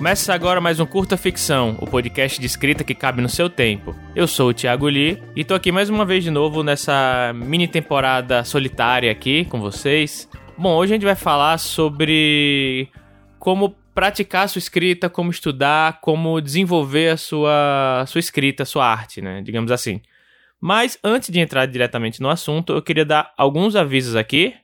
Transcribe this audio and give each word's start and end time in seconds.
Começa 0.00 0.32
agora 0.32 0.62
mais 0.62 0.80
um 0.80 0.86
Curta 0.86 1.16
Ficção, 1.16 1.76
o 1.78 1.86
podcast 1.86 2.40
de 2.40 2.46
escrita 2.46 2.82
que 2.82 2.94
cabe 2.94 3.20
no 3.20 3.28
seu 3.28 3.50
tempo. 3.50 3.94
Eu 4.16 4.26
sou 4.26 4.48
o 4.48 4.54
Thiago 4.54 4.88
Lee 4.88 5.22
e 5.36 5.44
tô 5.44 5.54
aqui 5.54 5.70
mais 5.70 5.90
uma 5.90 6.06
vez 6.06 6.24
de 6.24 6.30
novo 6.30 6.62
nessa 6.62 7.32
mini 7.34 7.68
temporada 7.68 8.42
solitária 8.42 9.12
aqui 9.12 9.44
com 9.44 9.60
vocês. 9.60 10.26
Bom, 10.56 10.74
hoje 10.74 10.92
a 10.92 10.96
gente 10.96 11.04
vai 11.04 11.14
falar 11.14 11.58
sobre 11.58 12.88
como 13.38 13.76
praticar 13.94 14.46
a 14.46 14.48
sua 14.48 14.58
escrita, 14.58 15.10
como 15.10 15.30
estudar, 15.30 16.00
como 16.00 16.40
desenvolver 16.40 17.10
a 17.10 17.16
sua, 17.18 18.04
sua 18.06 18.20
escrita, 18.20 18.62
a 18.62 18.66
sua 18.66 18.86
arte, 18.86 19.20
né? 19.20 19.42
Digamos 19.42 19.70
assim. 19.70 20.00
Mas 20.58 20.98
antes 21.04 21.28
de 21.28 21.40
entrar 21.40 21.66
diretamente 21.66 22.22
no 22.22 22.30
assunto, 22.30 22.72
eu 22.72 22.80
queria 22.80 23.04
dar 23.04 23.34
alguns 23.36 23.76
avisos 23.76 24.16
aqui 24.16 24.54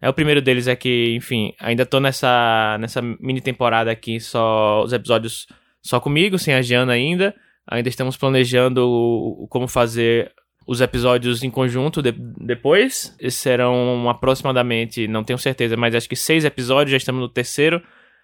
é, 0.00 0.08
o 0.08 0.14
primeiro 0.14 0.40
deles 0.40 0.66
é 0.66 0.74
que, 0.74 1.14
enfim, 1.14 1.52
ainda 1.60 1.84
tô 1.84 2.00
nessa, 2.00 2.78
nessa 2.80 3.02
mini 3.02 3.40
temporada 3.40 3.90
aqui, 3.90 4.18
só 4.18 4.82
os 4.82 4.92
episódios 4.92 5.46
só 5.82 6.00
comigo, 6.00 6.38
sem 6.38 6.54
a 6.54 6.62
Giana 6.62 6.92
ainda. 6.92 7.34
Ainda 7.66 7.88
estamos 7.88 8.16
planejando 8.16 9.46
como 9.48 9.68
fazer 9.68 10.32
os 10.66 10.80
episódios 10.80 11.42
em 11.42 11.50
conjunto 11.50 12.02
de, 12.02 12.12
depois. 12.12 13.16
Serão 13.30 14.08
aproximadamente, 14.08 15.06
não 15.06 15.22
tenho 15.22 15.38
certeza, 15.38 15.76
mas 15.76 15.94
acho 15.94 16.08
que 16.08 16.16
seis 16.16 16.44
episódios, 16.44 16.92
já 16.92 16.96
estamos 16.96 17.20
no 17.20 17.28
terceiro 17.28 17.82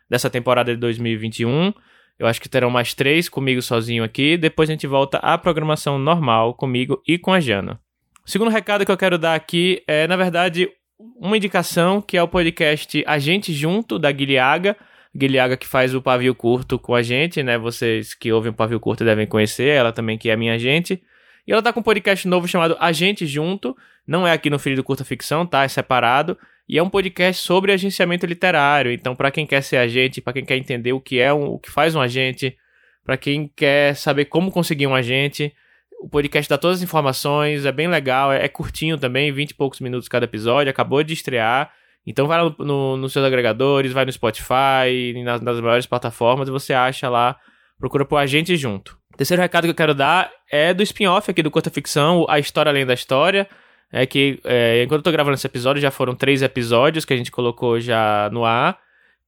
dessa 0.09 0.31
temporada 0.31 0.73
de 0.75 0.81
2021. 0.81 1.73
Eu 2.19 2.27
acho 2.27 2.41
que 2.41 2.48
terão 2.48 2.70
mais 2.70 2.95
três 2.95 3.29
comigo 3.29 3.61
sozinho 3.61 4.03
aqui. 4.03 4.37
Depois 4.39 4.70
a 4.70 4.73
gente 4.73 4.87
volta 4.87 5.19
à 5.19 5.37
programação 5.37 5.98
normal 5.98 6.55
comigo 6.55 7.03
e 7.06 7.19
com 7.19 7.33
a 7.33 7.41
Jana. 7.41 7.78
O 8.25 8.31
segundo 8.31 8.50
recado 8.50 8.84
que 8.84 8.91
eu 8.91 8.97
quero 8.97 9.19
dar 9.19 9.34
aqui 9.34 9.83
é, 9.87 10.06
na 10.06 10.17
verdade, 10.17 10.69
uma 10.98 11.36
indicação 11.36 12.00
que 12.00 12.16
é 12.16 12.22
o 12.22 12.28
podcast 12.28 13.05
A 13.06 13.19
Gente 13.19 13.52
Junto, 13.52 13.98
da 13.98 14.11
Guilhaga. 14.11 14.77
Guilhaga 15.14 15.56
que 15.56 15.66
faz 15.66 15.94
o 15.94 16.03
pavio 16.03 16.34
curto 16.34 16.78
com 16.78 16.94
a 16.94 17.03
gente, 17.03 17.42
né? 17.42 17.56
Vocês 17.56 18.14
que 18.14 18.33
ouvem 18.33 18.50
o 18.50 18.55
pavio 18.55 18.78
curto 18.78 19.05
devem 19.05 19.27
conhecer, 19.27 19.69
ela 19.69 19.92
também 19.92 20.19
que 20.19 20.28
é 20.28 20.36
minha 20.36 20.58
gente. 20.58 21.03
E 21.47 21.53
ela 21.53 21.62
tá 21.62 21.72
com 21.72 21.80
um 21.80 21.83
podcast 21.83 22.27
novo 22.27 22.47
chamado 22.47 22.77
A 22.80 22.92
Gente 22.92 23.27
Junto. 23.27 23.77
Não 24.06 24.27
é 24.27 24.33
aqui 24.33 24.50
no 24.50 24.58
Filho 24.58 24.77
do 24.77 24.84
Curta 24.84 25.05
Ficção, 25.05 25.47
tá? 25.47 25.64
É 25.64 25.69
separado. 25.69 26.36
E 26.69 26.77
é 26.77 26.83
um 26.83 26.91
podcast 26.91 27.42
sobre 27.42 27.72
agenciamento 27.72 28.27
literário. 28.27 28.91
Então, 28.91 29.14
para 29.14 29.31
quem 29.31 29.47
quer 29.47 29.62
ser 29.62 29.77
agente, 29.77 30.20
para 30.20 30.33
quem 30.33 30.44
quer 30.44 30.56
entender 30.56 30.92
o 30.92 31.00
que 31.00 31.20
é 31.20 31.33
um, 31.33 31.53
o 31.53 31.58
que 31.58 31.70
faz 31.70 31.94
um 31.94 32.00
agente, 32.00 32.56
para 33.05 33.16
quem 33.16 33.50
quer 33.55 33.94
saber 33.94 34.25
como 34.25 34.50
conseguir 34.50 34.86
um 34.86 34.94
agente, 34.94 35.55
o 36.00 36.08
podcast 36.08 36.48
dá 36.48 36.58
todas 36.58 36.78
as 36.78 36.83
informações, 36.83 37.64
é 37.64 37.72
bem 37.72 37.89
legal, 37.89 38.33
é, 38.33 38.44
é 38.44 38.48
curtinho 38.48 38.98
também, 38.98 39.33
20 39.33 39.50
e 39.50 39.55
poucos 39.55 39.80
minutos 39.80 40.08
cada 40.08 40.25
episódio, 40.25 40.70
acabou 40.70 41.03
de 41.03 41.12
estrear. 41.12 41.72
Então 42.06 42.27
vai 42.27 42.42
no, 42.42 42.55
no, 42.58 42.97
nos 42.97 43.12
seus 43.12 43.25
agregadores, 43.25 43.92
vai 43.92 44.05
no 44.05 44.12
Spotify, 44.12 45.12
nas, 45.25 45.41
nas 45.41 45.61
maiores 45.61 45.86
plataformas 45.86 46.48
e 46.48 46.53
você 46.53 46.72
acha 46.72 47.08
lá, 47.08 47.36
procura 47.78 48.05
por 48.05 48.16
a 48.16 48.27
gente 48.27 48.56
junto. 48.56 48.97
terceiro 49.16 49.42
recado 49.42 49.64
que 49.64 49.70
eu 49.70 49.75
quero 49.75 49.94
dar 49.94 50.30
é 50.50 50.72
do 50.72 50.83
spin-off 50.83 51.30
aqui 51.30 51.42
do 51.42 51.50
Curta 51.50 51.70
Ficção, 51.70 52.25
A 52.28 52.38
História 52.38 52.70
Além 52.70 52.86
da 52.86 52.94
História. 52.94 53.48
É 53.92 54.05
que, 54.05 54.41
é, 54.44 54.83
enquanto 54.83 54.98
eu 54.98 55.05
tô 55.05 55.12
gravando 55.12 55.34
esse 55.34 55.47
episódio, 55.47 55.81
já 55.81 55.91
foram 55.91 56.14
três 56.14 56.42
episódios 56.42 57.05
que 57.05 57.14
a 57.14 57.16
gente 57.16 57.31
colocou 57.31 57.81
já 57.81 58.28
no 58.33 58.44
ar. 58.44 58.78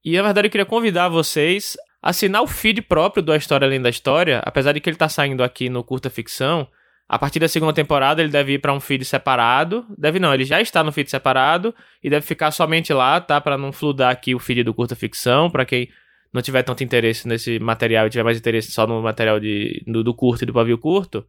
E 0.04 0.16
na 0.16 0.22
verdade 0.22 0.46
eu 0.48 0.50
queria 0.50 0.66
convidar 0.66 1.08
vocês 1.08 1.76
assinar 2.02 2.42
o 2.42 2.46
feed 2.46 2.82
próprio 2.82 3.22
do 3.22 3.32
A 3.32 3.36
História 3.36 3.66
Além 3.66 3.80
da 3.80 3.90
História, 3.90 4.40
apesar 4.44 4.72
de 4.72 4.80
que 4.80 4.88
ele 4.88 4.96
tá 4.96 5.08
saindo 5.08 5.42
aqui 5.42 5.68
no 5.68 5.82
Curta 5.82 6.08
Ficção, 6.08 6.68
a 7.08 7.18
partir 7.18 7.38
da 7.38 7.48
segunda 7.48 7.72
temporada 7.72 8.20
ele 8.20 8.30
deve 8.30 8.52
ir 8.54 8.58
para 8.58 8.72
um 8.72 8.80
feed 8.80 9.04
separado. 9.04 9.86
Deve 9.96 10.18
não, 10.18 10.32
ele 10.32 10.44
já 10.44 10.60
está 10.60 10.84
no 10.84 10.92
feed 10.92 11.10
separado 11.10 11.74
e 12.02 12.10
deve 12.10 12.26
ficar 12.26 12.50
somente 12.50 12.92
lá, 12.92 13.20
tá? 13.20 13.40
Para 13.40 13.56
não 13.56 13.72
fludar 13.72 14.10
aqui 14.10 14.34
o 14.34 14.38
feed 14.38 14.62
do 14.62 14.74
Curta 14.74 14.94
Ficção, 14.94 15.50
para 15.50 15.64
quem 15.64 15.88
não 16.32 16.42
tiver 16.42 16.62
tanto 16.62 16.84
interesse 16.84 17.26
nesse 17.26 17.58
material 17.58 18.06
e 18.06 18.10
tiver 18.10 18.22
mais 18.22 18.36
interesse 18.36 18.70
só 18.70 18.86
no 18.86 19.00
material 19.00 19.40
de, 19.40 19.82
do, 19.86 20.04
do 20.04 20.14
curto 20.14 20.42
e 20.42 20.46
do 20.46 20.52
pavio 20.52 20.76
curto, 20.76 21.24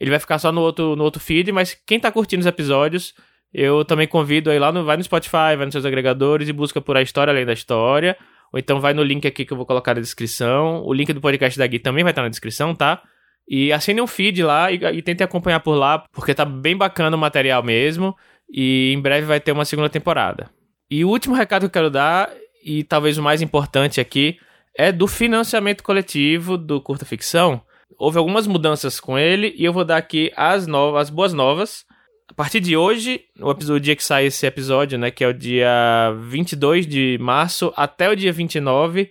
ele 0.00 0.10
vai 0.10 0.20
ficar 0.20 0.38
só 0.38 0.52
no 0.52 0.60
outro, 0.60 0.94
no 0.94 1.02
outro 1.02 1.20
feed, 1.20 1.50
mas 1.50 1.74
quem 1.84 1.98
tá 1.98 2.12
curtindo 2.12 2.40
os 2.40 2.46
episódios, 2.46 3.14
eu 3.52 3.84
também 3.84 4.06
convido 4.06 4.48
aí 4.48 4.58
lá 4.60 4.70
no, 4.70 4.84
vai 4.84 4.96
no 4.96 5.02
Spotify, 5.02 5.56
vai 5.56 5.64
nos 5.64 5.72
seus 5.72 5.84
agregadores 5.84 6.48
e 6.48 6.52
busca 6.52 6.80
por 6.80 6.96
A 6.96 7.02
História 7.02 7.32
Além 7.32 7.44
da 7.44 7.52
História 7.52 8.16
ou 8.52 8.58
então 8.58 8.80
vai 8.80 8.94
no 8.94 9.02
link 9.02 9.26
aqui 9.26 9.44
que 9.44 9.52
eu 9.52 9.56
vou 9.56 9.66
colocar 9.66 9.94
na 9.94 10.00
descrição. 10.00 10.82
O 10.84 10.92
link 10.92 11.12
do 11.12 11.20
podcast 11.20 11.58
da 11.58 11.66
Gui 11.66 11.78
também 11.78 12.02
vai 12.02 12.12
estar 12.12 12.22
na 12.22 12.28
descrição, 12.28 12.74
tá? 12.74 13.02
E 13.48 13.72
assine 13.72 14.00
um 14.00 14.06
feed 14.06 14.42
lá 14.42 14.70
e, 14.70 14.76
e 14.76 15.02
tente 15.02 15.22
acompanhar 15.22 15.60
por 15.60 15.74
lá, 15.74 16.00
porque 16.12 16.34
tá 16.34 16.44
bem 16.44 16.76
bacana 16.76 17.16
o 17.16 17.20
material 17.20 17.62
mesmo. 17.62 18.14
E 18.50 18.92
em 18.94 19.00
breve 19.00 19.26
vai 19.26 19.40
ter 19.40 19.52
uma 19.52 19.64
segunda 19.64 19.88
temporada. 19.88 20.50
E 20.90 21.04
o 21.04 21.08
último 21.08 21.34
recado 21.34 21.62
que 21.62 21.66
eu 21.66 21.70
quero 21.70 21.90
dar, 21.90 22.30
e 22.64 22.82
talvez 22.82 23.18
o 23.18 23.22
mais 23.22 23.42
importante 23.42 24.00
aqui, 24.00 24.38
é 24.74 24.90
do 24.90 25.06
financiamento 25.06 25.82
coletivo 25.82 26.56
do 26.56 26.80
Curta 26.80 27.04
Ficção. 27.04 27.60
Houve 27.98 28.18
algumas 28.18 28.46
mudanças 28.46 29.00
com 29.00 29.18
ele 29.18 29.54
e 29.56 29.64
eu 29.64 29.72
vou 29.72 29.84
dar 29.84 29.96
aqui 29.96 30.32
as 30.36 30.66
novas, 30.66 31.02
as 31.02 31.10
boas 31.10 31.32
novas. 31.32 31.84
A 32.30 32.34
partir 32.34 32.60
de 32.60 32.76
hoje, 32.76 33.22
o, 33.40 33.78
dia 33.80 33.96
que 33.96 34.04
sai 34.04 34.26
esse 34.26 34.46
episódio, 34.46 34.98
né, 34.98 35.10
que 35.10 35.24
é 35.24 35.28
o 35.28 35.32
dia 35.32 36.12
22 36.24 36.86
de 36.86 37.18
março 37.20 37.72
até 37.74 38.10
o 38.10 38.14
dia 38.14 38.32
29, 38.32 39.10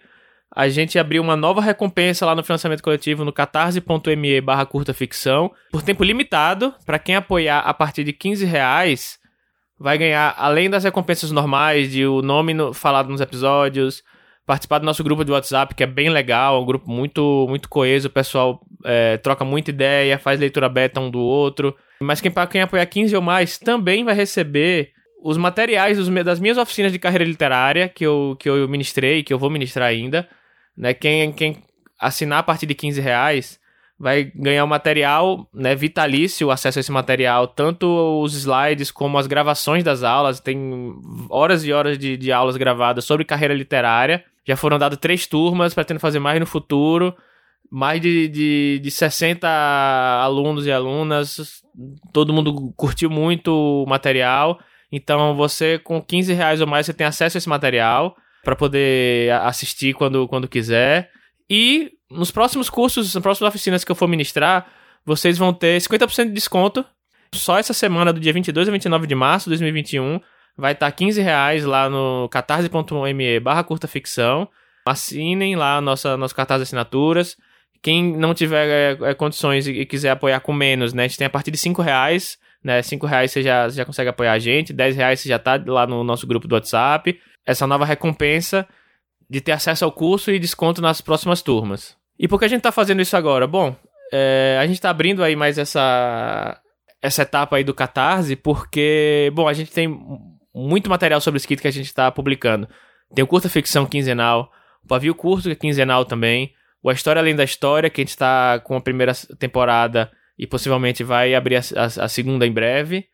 a 0.56 0.70
gente 0.70 0.98
abriu 0.98 1.22
uma 1.22 1.36
nova 1.36 1.60
recompensa 1.60 2.26
lá 2.26 2.36
no 2.36 2.44
financiamento 2.44 2.82
coletivo 2.82 3.26
no 3.26 3.34
catarse.me 3.34 4.42
barra 4.42 4.66
curta 4.66 4.94
ficção, 4.94 5.52
por 5.72 5.82
tempo 5.82 6.04
limitado, 6.04 6.74
para 6.86 7.00
quem 7.00 7.16
apoiar 7.16 7.60
a 7.60 7.74
partir 7.74 8.04
de 8.04 8.14
15 8.14 8.46
reais, 8.46 9.20
vai 9.80 9.98
ganhar, 9.98 10.36
além 10.38 10.70
das 10.70 10.84
recompensas 10.84 11.32
normais, 11.32 11.92
de 11.92 12.06
o 12.06 12.22
nome 12.22 12.54
no, 12.54 12.74
falado 12.74 13.10
nos 13.10 13.20
episódios, 13.20 14.04
participar 14.46 14.80
do 14.80 14.86
nosso 14.86 15.04
grupo 15.04 15.26
de 15.26 15.32
WhatsApp, 15.32 15.76
que 15.76 15.84
é 15.84 15.88
bem 15.88 16.10
legal, 16.10 16.56
é 16.56 16.60
um 16.62 16.66
grupo 16.66 16.90
muito, 16.90 17.46
muito 17.50 17.68
coeso, 17.68 18.08
o 18.08 18.12
pessoal 18.12 18.62
é, 18.86 19.18
troca 19.18 19.44
muita 19.44 19.72
ideia, 19.72 20.18
faz 20.18 20.40
leitura 20.40 20.70
beta 20.70 21.00
um 21.02 21.10
do 21.10 21.20
outro. 21.20 21.76
Mas 22.00 22.22
quem, 22.22 22.32
quem 22.50 22.62
apoiar 22.62 22.86
15 22.86 23.16
ou 23.16 23.22
mais 23.22 23.58
também 23.58 24.04
vai 24.04 24.14
receber 24.14 24.92
os 25.22 25.38
materiais 25.38 25.98
dos, 25.98 26.10
das 26.24 26.40
minhas 26.40 26.58
oficinas 26.58 26.92
de 26.92 27.00
carreira 27.00 27.24
literária 27.24 27.90
que 27.90 28.06
eu, 28.06 28.38
que 28.40 28.48
eu 28.48 28.68
ministrei, 28.68 29.24
que 29.24 29.34
eu 29.34 29.40
vou 29.40 29.50
ministrar 29.50 29.88
ainda. 29.88 30.28
Né? 30.76 30.94
Quem, 30.94 31.32
quem 31.32 31.58
assinar 32.00 32.40
a 32.40 32.44
partir 32.44 32.66
de 32.66 32.76
15 32.76 33.02
reais 33.02 33.60
vai 34.00 34.26
ganhar 34.36 34.64
o 34.64 34.68
material 34.68 35.50
né, 35.52 35.76
vitalício, 35.76 36.52
acesso 36.52 36.78
a 36.78 36.82
esse 36.82 36.92
material, 36.92 37.48
tanto 37.48 37.88
os 38.22 38.36
slides 38.36 38.92
como 38.92 39.18
as 39.18 39.26
gravações 39.26 39.84
das 39.84 40.04
aulas. 40.04 40.40
Tem 40.40 40.94
horas 41.30 41.66
e 41.66 41.74
horas 41.74 41.98
de, 41.98 42.16
de 42.16 42.32
aulas 42.32 42.58
gravadas 42.58 43.06
sobre 43.06 43.26
carreira 43.26 43.56
literária. 43.56 44.24
Já 44.46 44.56
foram 44.56 44.78
dadas 44.78 45.00
três 45.00 45.26
turmas, 45.26 45.74
pretendo 45.74 46.00
fazer 46.00 46.20
mais 46.20 46.40
no 46.40 46.46
futuro. 46.46 47.16
Mais 47.70 48.02
de, 48.02 48.28
de, 48.28 48.80
de 48.82 48.92
60 48.92 49.48
alunos 49.48 50.66
e 50.66 50.72
alunas. 50.72 51.62
Todo 52.14 52.34
mundo 52.34 52.74
curtiu 52.76 53.10
muito 53.10 53.52
o 53.84 53.86
material. 53.88 54.60
Então, 54.92 55.36
você 55.36 55.78
com 55.80 56.02
15 56.02 56.34
reais 56.34 56.62
ou 56.62 56.68
mais, 56.68 56.86
você 56.86 56.94
tem 56.94 57.06
acesso 57.06 57.38
a 57.38 57.40
esse 57.40 57.50
material 57.50 58.16
para 58.44 58.56
poder 58.56 59.32
assistir 59.44 59.94
quando, 59.94 60.28
quando 60.28 60.48
quiser. 60.48 61.12
E 61.50 61.92
nos 62.10 62.32
próximos 62.32 62.70
cursos, 62.70 63.14
nas 63.14 63.22
próximas 63.22 63.50
oficinas 63.50 63.84
que 63.84 63.92
eu 63.92 63.96
for 63.96 64.08
ministrar, 64.08 64.68
vocês 65.06 65.38
vão 65.38 65.54
ter 65.54 65.80
50% 65.82 66.28
de 66.28 66.32
desconto. 66.32 66.86
Só 67.34 67.58
essa 67.58 67.74
semana, 67.74 68.14
do 68.14 68.20
dia 68.20 68.32
22 68.32 68.70
a 68.70 68.72
29 68.72 69.08
de 69.08 69.16
março 69.16 69.46
de 69.46 69.52
2021, 69.52 70.20
vai 70.58 70.72
estar 70.74 70.88
tá 70.88 70.92
15 70.92 71.22
reais 71.22 71.66
lá 71.66 71.90
no 71.90 72.28
catarse.me 72.30 73.40
barra 73.40 73.64
curta 73.64 73.88
ficção. 73.88 74.50
Assinem 74.86 75.56
lá 75.56 75.82
nossa, 75.82 76.16
nosso 76.16 76.34
de 76.34 76.54
assinaturas. 76.54 77.36
Quem 77.88 78.04
não 78.04 78.34
tiver 78.34 78.68
é, 78.68 79.12
é, 79.12 79.14
condições 79.14 79.66
e, 79.66 79.86
quiser 79.86 80.10
apoiar 80.10 80.42
com 80.42 80.52
menos, 80.52 80.94
né? 80.94 81.06
A 81.06 81.08
gente 81.08 81.18
tem 81.18 81.26
a 81.26 81.30
partir 81.30 81.52
de 81.52 81.58
5 81.58 81.82
reais, 81.82 82.38
né? 82.62 82.82
5 82.82 83.06
reais 83.08 83.32
você 83.32 83.42
já, 83.42 83.70
já 83.70 83.86
consegue 83.86 84.10
apoiar 84.10 84.34
a 84.34 84.40
gente, 84.40 84.74
10 84.74 84.98
reais 84.98 85.22
você 85.22 85.30
já 85.30 85.40
tá 85.40 85.58
lá 85.66 85.88
no 85.88 86.04
nosso 86.04 86.28
grupo 86.28 86.50
do 86.50 86.56
WhatsApp. 86.56 87.18
Essa 87.46 87.66
nova 87.66 87.86
recompensa 87.86 88.68
de 89.30 89.40
ter 89.40 89.54
acesso 89.54 89.86
ao 89.86 89.92
curso 89.94 90.30
e 90.32 90.38
desconto 90.38 90.82
nas 90.82 91.00
próximas 91.00 91.42
turmas. 91.42 91.96
E 92.20 92.28
por 92.28 92.38
que 92.38 92.44
a 92.44 92.50
gente 92.50 92.62
tá 92.62 92.74
fazendo 92.74 93.02
isso 93.02 93.16
agora? 93.16 93.48
Bom, 93.48 93.74
é, 94.12 94.58
a 94.60 94.68
gente 94.68 94.82
tá 94.82 94.90
abrindo 94.90 95.24
aí 95.24 95.38
mais 95.38 95.58
essa, 95.58 96.60
essa 97.02 97.22
etapa 97.22 97.56
aí 97.56 97.64
do 97.64 97.74
Catarse, 97.74 98.36
porque, 98.36 99.32
bom, 99.34 99.48
a 99.48 99.54
gente 99.54 99.72
tem 99.72 99.88
muito 100.54 100.90
material 100.90 101.22
sobre 101.22 101.38
escrita 101.38 101.62
que 101.62 101.70
a 101.70 101.72
gente 101.72 101.86
está 101.86 102.12
publicando. 102.12 102.68
Tem 103.16 103.24
o 103.24 103.28
Curta 103.28 103.48
Ficção 103.48 103.86
quinzenal, 103.86 104.52
o 104.84 104.88
Pavio 104.90 105.16
Curto, 105.16 105.44
que 105.44 105.52
é 105.52 105.56
quinzenal 105.56 106.04
também, 106.04 106.52
o 106.82 106.90
A 106.90 106.94
História 106.94 107.22
Além 107.22 107.36
da 107.36 107.44
História, 107.44 107.90
que 107.90 108.02
a 108.02 108.04
gente 108.04 108.10
está 108.10 108.60
com 108.60 108.76
a 108.76 108.82
primeira 108.82 109.14
temporada 109.40 110.12
e 110.38 110.46
possivelmente 110.46 111.04
vai 111.04 111.34
abrir 111.34 111.56
a, 111.56 111.62
a, 111.76 111.86
a, 111.86 112.08
segunda 112.08 112.46
em 112.46 112.52
breve. 112.52 113.06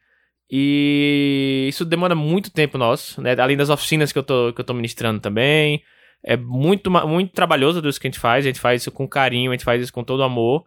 E 0.51 1.65
isso 1.69 1.85
demanda 1.85 2.13
muito 2.13 2.51
tempo 2.51 2.77
nosso, 2.77 3.21
né? 3.21 3.35
Além 3.39 3.57
das 3.57 3.69
oficinas 3.69 4.11
que 4.11 4.19
eu 4.19 4.23
tô, 4.23 4.53
que 4.53 4.61
eu 4.61 4.65
tô 4.65 4.73
ministrando 4.73 5.19
também. 5.19 5.81
É 6.25 6.37
muito, 6.37 6.91
muito 6.91 7.33
trabalhoso 7.33 7.79
tudo 7.79 7.89
isso 7.89 7.99
que 7.99 8.07
a 8.07 8.11
gente 8.11 8.19
faz. 8.19 8.45
A 8.45 8.47
gente 8.49 8.59
faz 8.59 8.81
isso 8.81 8.91
com 8.91 9.07
carinho, 9.07 9.51
a 9.51 9.53
gente 9.53 9.63
faz 9.63 9.81
isso 9.81 9.93
com 9.93 10.03
todo 10.03 10.23
amor. 10.23 10.65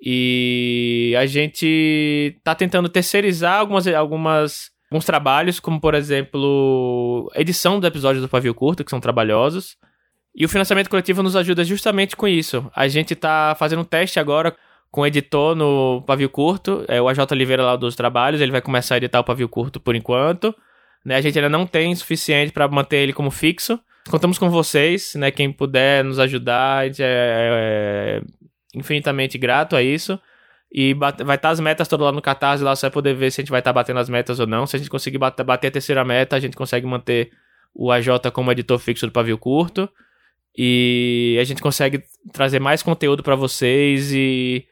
E 0.00 1.14
a 1.18 1.26
gente 1.26 2.38
tá 2.44 2.54
tentando 2.54 2.88
terceirizar 2.88 3.58
algumas, 3.58 3.86
algumas 3.86 4.70
alguns 4.90 5.04
trabalhos, 5.04 5.58
como 5.58 5.80
por 5.80 5.94
exemplo, 5.94 7.30
edição 7.34 7.80
dos 7.80 7.88
episódios 7.88 8.22
do 8.22 8.28
Pavio 8.28 8.54
Curto, 8.54 8.84
que 8.84 8.90
são 8.90 9.00
trabalhosos. 9.00 9.76
E 10.34 10.44
o 10.44 10.48
financiamento 10.48 10.90
coletivo 10.90 11.22
nos 11.22 11.36
ajuda 11.36 11.62
justamente 11.62 12.16
com 12.16 12.26
isso. 12.26 12.68
A 12.74 12.88
gente 12.88 13.14
está 13.14 13.54
fazendo 13.56 13.82
um 13.82 13.84
teste 13.84 14.18
agora 14.18 14.54
com 14.90 15.02
o 15.02 15.06
editor 15.06 15.54
no 15.54 16.02
Pavio 16.06 16.28
Curto, 16.28 16.84
é 16.86 17.00
o 17.00 17.08
AJ 17.08 17.30
Oliveira 17.32 17.64
lá 17.64 17.76
dos 17.76 17.96
trabalhos, 17.96 18.40
ele 18.40 18.52
vai 18.52 18.60
começar 18.60 18.94
a 18.94 18.98
editar 18.98 19.20
o 19.20 19.24
Pavio 19.24 19.48
Curto 19.48 19.80
por 19.80 19.94
enquanto. 19.96 20.54
Né? 21.04 21.16
A 21.16 21.20
gente 21.20 21.38
ainda 21.38 21.48
não 21.48 21.66
tem 21.66 21.94
suficiente 21.94 22.52
para 22.52 22.66
manter 22.68 22.98
ele 22.98 23.12
como 23.12 23.30
fixo. 23.30 23.78
Contamos 24.08 24.38
com 24.38 24.50
vocês, 24.50 25.14
né? 25.14 25.30
Quem 25.30 25.50
puder 25.50 26.04
nos 26.04 26.18
ajudar, 26.18 26.78
a 26.78 26.86
gente 26.86 27.02
é, 27.02 27.06
é 27.06 28.22
infinitamente 28.74 29.38
grato 29.38 29.76
a 29.76 29.82
isso. 29.82 30.18
E 30.72 30.92
vai 30.94 31.10
estar 31.10 31.38
tá 31.38 31.50
as 31.50 31.60
metas 31.60 31.86
todas 31.88 32.04
lá 32.04 32.12
no 32.12 32.20
Catarse, 32.20 32.62
lá 32.62 32.74
você 32.74 32.86
vai 32.86 32.90
poder 32.90 33.14
ver 33.14 33.30
se 33.30 33.40
a 33.40 33.42
gente 33.42 33.50
vai 33.50 33.60
estar 33.60 33.70
tá 33.70 33.74
batendo 33.74 34.00
as 34.00 34.08
metas 34.08 34.40
ou 34.40 34.46
não. 34.46 34.66
Se 34.66 34.76
a 34.76 34.78
gente 34.78 34.90
conseguir 34.90 35.18
bater, 35.18 35.44
bater 35.44 35.68
a 35.68 35.70
terceira 35.70 36.04
meta, 36.04 36.36
a 36.36 36.40
gente 36.40 36.56
consegue 36.56 36.86
manter 36.86 37.30
o 37.74 37.90
AJ 37.90 38.30
como 38.32 38.50
editor 38.52 38.78
fixo 38.78 39.06
do 39.06 39.12
Pavio 39.12 39.38
Curto. 39.38 39.88
E 40.56 41.36
a 41.40 41.44
gente 41.44 41.60
consegue 41.60 42.04
trazer 42.32 42.60
mais 42.60 42.82
conteúdo 42.82 43.22
para 43.22 43.34
vocês 43.34 44.12
e, 44.12 44.64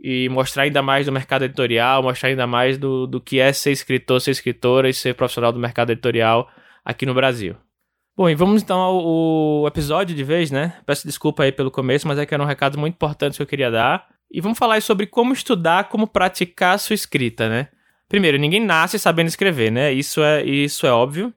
e 0.00 0.28
mostrar 0.30 0.62
ainda 0.62 0.82
mais 0.82 1.06
do 1.06 1.12
mercado 1.12 1.44
editorial, 1.44 2.02
mostrar 2.02 2.30
ainda 2.30 2.46
mais 2.46 2.78
do, 2.78 3.06
do 3.06 3.20
que 3.20 3.38
é 3.38 3.52
ser 3.52 3.72
escritor, 3.72 4.20
ser 4.20 4.30
escritora 4.30 4.88
e 4.88 4.94
ser 4.94 5.14
profissional 5.14 5.52
do 5.52 5.58
mercado 5.58 5.90
editorial 5.90 6.48
aqui 6.84 7.04
no 7.04 7.14
Brasil. 7.14 7.56
Bom, 8.16 8.28
e 8.28 8.34
vamos 8.34 8.62
então 8.62 8.80
ao, 8.80 8.98
ao, 8.98 9.66
episódio 9.68 10.16
de 10.16 10.24
vez, 10.24 10.50
né? 10.50 10.76
Peço 10.84 11.06
desculpa 11.06 11.44
aí 11.44 11.52
pelo 11.52 11.70
começo, 11.70 12.08
mas 12.08 12.18
é 12.18 12.26
que 12.26 12.34
era 12.34 12.42
um 12.42 12.46
recado 12.46 12.76
muito 12.76 12.94
importante 12.94 13.36
que 13.36 13.42
eu 13.42 13.46
queria 13.46 13.70
dar. 13.70 14.08
E 14.30 14.40
vamos 14.40 14.58
falar 14.58 14.82
sobre 14.82 15.06
como 15.06 15.32
estudar, 15.32 15.88
como 15.88 16.06
praticar 16.06 16.74
a 16.74 16.78
sua 16.78 16.94
escrita, 16.94 17.48
né? 17.48 17.68
Primeiro, 18.08 18.38
ninguém 18.38 18.64
nasce 18.64 18.98
sabendo 18.98 19.28
escrever, 19.28 19.70
né? 19.70 19.92
Isso 19.92 20.22
é, 20.22 20.42
isso 20.42 20.86
é 20.86 20.90
óbvio. 20.90 21.32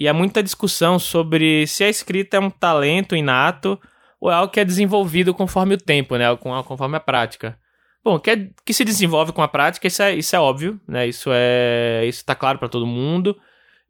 E 0.00 0.08
há 0.08 0.14
muita 0.14 0.42
discussão 0.42 0.98
sobre 0.98 1.66
se 1.66 1.84
a 1.84 1.88
escrita 1.90 2.38
é 2.38 2.40
um 2.40 2.48
talento 2.48 3.14
inato 3.14 3.78
ou 4.18 4.30
é 4.30 4.34
algo 4.34 4.50
que 4.50 4.58
é 4.58 4.64
desenvolvido 4.64 5.34
conforme 5.34 5.74
o 5.74 5.78
tempo, 5.78 6.16
né? 6.16 6.24
Conforme 6.36 6.96
a 6.96 7.00
prática. 7.00 7.58
Bom, 8.02 8.18
que, 8.18 8.30
é, 8.30 8.48
que 8.64 8.72
se 8.72 8.82
desenvolve 8.82 9.30
com 9.30 9.42
a 9.42 9.48
prática, 9.48 9.86
isso 9.86 10.02
é, 10.02 10.14
isso 10.14 10.34
é 10.34 10.40
óbvio, 10.40 10.80
né? 10.88 11.06
Isso 11.06 11.28
é, 11.30 12.00
isso 12.06 12.20
está 12.20 12.34
claro 12.34 12.58
para 12.58 12.68
todo 12.68 12.86
mundo. 12.86 13.36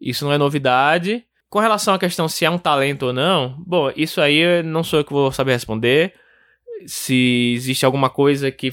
Isso 0.01 0.25
não 0.25 0.33
é 0.33 0.39
novidade. 0.39 1.25
Com 1.49 1.61
relação 1.61 1.95
à 1.95 1.99
questão 1.99 2.27
se 2.27 2.45
é 2.45 2.51
um 2.51 2.59
talento 2.59 3.07
ou 3.07 3.12
não, 3.12 3.55
bom, 3.65 3.93
isso 3.95 4.21
aí 4.21 4.65
não 4.65 4.83
sou 4.83 4.99
eu 4.99 5.05
que 5.05 5.12
vou 5.12 5.31
saber 5.31 5.53
responder. 5.53 6.12
Se 6.87 7.53
existe 7.55 7.87
alguma 7.87 8.11
coisa 8.11 8.51
que. 8.51 8.73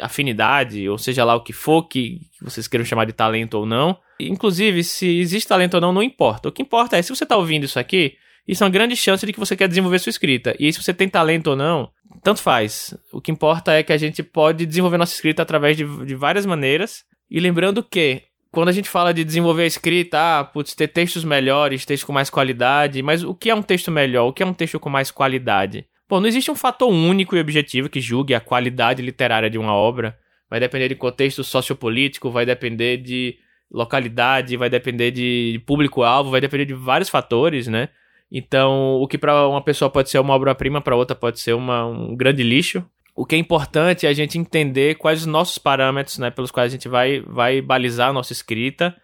afinidade, 0.00 0.88
ou 0.88 0.98
seja 0.98 1.24
lá 1.24 1.34
o 1.34 1.42
que 1.42 1.52
for 1.52 1.82
que 1.88 2.20
vocês 2.40 2.68
queiram 2.68 2.84
chamar 2.84 3.06
de 3.06 3.12
talento 3.12 3.54
ou 3.54 3.66
não. 3.66 3.98
Inclusive, 4.20 4.84
se 4.84 5.18
existe 5.18 5.48
talento 5.48 5.74
ou 5.74 5.80
não, 5.80 5.92
não 5.92 6.02
importa. 6.02 6.48
O 6.48 6.52
que 6.52 6.62
importa 6.62 6.96
é 6.96 7.02
se 7.02 7.14
você 7.14 7.24
está 7.24 7.36
ouvindo 7.36 7.64
isso 7.64 7.78
aqui, 7.78 8.14
isso 8.46 8.62
é 8.62 8.66
uma 8.66 8.72
grande 8.72 8.94
chance 8.94 9.24
de 9.24 9.32
que 9.32 9.40
você 9.40 9.56
quer 9.56 9.68
desenvolver 9.68 9.98
sua 9.98 10.10
escrita. 10.10 10.54
E 10.58 10.72
se 10.72 10.82
você 10.82 10.92
tem 10.92 11.08
talento 11.08 11.48
ou 11.48 11.56
não, 11.56 11.90
tanto 12.22 12.40
faz. 12.40 12.94
O 13.12 13.20
que 13.20 13.32
importa 13.32 13.72
é 13.72 13.82
que 13.82 13.92
a 13.92 13.96
gente 13.96 14.22
pode 14.22 14.66
desenvolver 14.66 14.98
nossa 14.98 15.14
escrita 15.14 15.42
através 15.42 15.76
de, 15.76 15.84
de 16.04 16.14
várias 16.14 16.44
maneiras. 16.44 17.04
E 17.30 17.40
lembrando 17.40 17.82
que 17.82 18.22
quando 18.50 18.68
a 18.68 18.72
gente 18.72 18.88
fala 18.88 19.12
de 19.12 19.24
desenvolver 19.24 19.62
a 19.62 19.66
escrita, 19.66 20.40
ah, 20.40 20.44
putz, 20.44 20.74
ter 20.74 20.88
textos 20.88 21.24
melhores, 21.24 21.84
textos 21.84 22.04
com 22.04 22.12
mais 22.12 22.30
qualidade, 22.30 23.02
mas 23.02 23.24
o 23.24 23.34
que 23.34 23.50
é 23.50 23.54
um 23.54 23.62
texto 23.62 23.90
melhor? 23.90 24.28
O 24.28 24.32
que 24.32 24.42
é 24.42 24.46
um 24.46 24.54
texto 24.54 24.78
com 24.78 24.88
mais 24.88 25.10
qualidade? 25.10 25.86
Bom, 26.08 26.20
não 26.20 26.28
existe 26.28 26.50
um 26.50 26.54
fator 26.54 26.88
único 26.88 27.34
e 27.34 27.40
objetivo 27.40 27.88
que 27.88 28.00
julgue 28.00 28.34
a 28.34 28.40
qualidade 28.40 29.02
literária 29.02 29.50
de 29.50 29.58
uma 29.58 29.72
obra. 29.74 30.16
Vai 30.50 30.60
depender 30.60 30.88
de 30.88 30.94
contexto 30.94 31.42
sociopolítico, 31.42 32.30
vai 32.30 32.44
depender 32.44 32.98
de 32.98 33.36
localidade, 33.70 34.56
vai 34.56 34.70
depender 34.70 35.10
de 35.10 35.62
público-alvo, 35.66 36.30
vai 36.30 36.40
depender 36.40 36.64
de 36.64 36.74
vários 36.74 37.08
fatores, 37.08 37.66
né? 37.66 37.88
Então, 38.30 38.94
o 39.00 39.06
que 39.06 39.18
para 39.18 39.46
uma 39.48 39.62
pessoa 39.62 39.90
pode 39.90 40.10
ser 40.10 40.18
uma 40.18 40.34
obra-prima, 40.34 40.80
para 40.80 40.96
outra 40.96 41.14
pode 41.14 41.40
ser 41.40 41.54
uma, 41.54 41.86
um 41.86 42.16
grande 42.16 42.42
lixo. 42.42 42.84
O 43.14 43.24
que 43.24 43.36
é 43.36 43.38
importante 43.38 44.06
é 44.06 44.08
a 44.08 44.12
gente 44.12 44.38
entender 44.38 44.96
quais 44.96 45.20
os 45.20 45.26
nossos 45.26 45.56
parâmetros, 45.56 46.18
né, 46.18 46.30
pelos 46.30 46.50
quais 46.50 46.72
a 46.72 46.74
gente 46.74 46.88
vai, 46.88 47.20
vai 47.20 47.60
balizar 47.60 48.08
a 48.08 48.12
nossa 48.12 48.32
escrita 48.32 48.94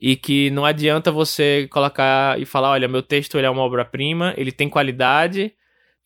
e 0.00 0.14
que 0.14 0.48
não 0.50 0.64
adianta 0.64 1.10
você 1.10 1.66
colocar 1.70 2.40
e 2.40 2.44
falar, 2.44 2.70
olha, 2.70 2.86
meu 2.86 3.02
texto 3.02 3.36
ele 3.36 3.48
é 3.48 3.50
uma 3.50 3.62
obra-prima, 3.62 4.32
ele 4.36 4.52
tem 4.52 4.68
qualidade 4.68 5.52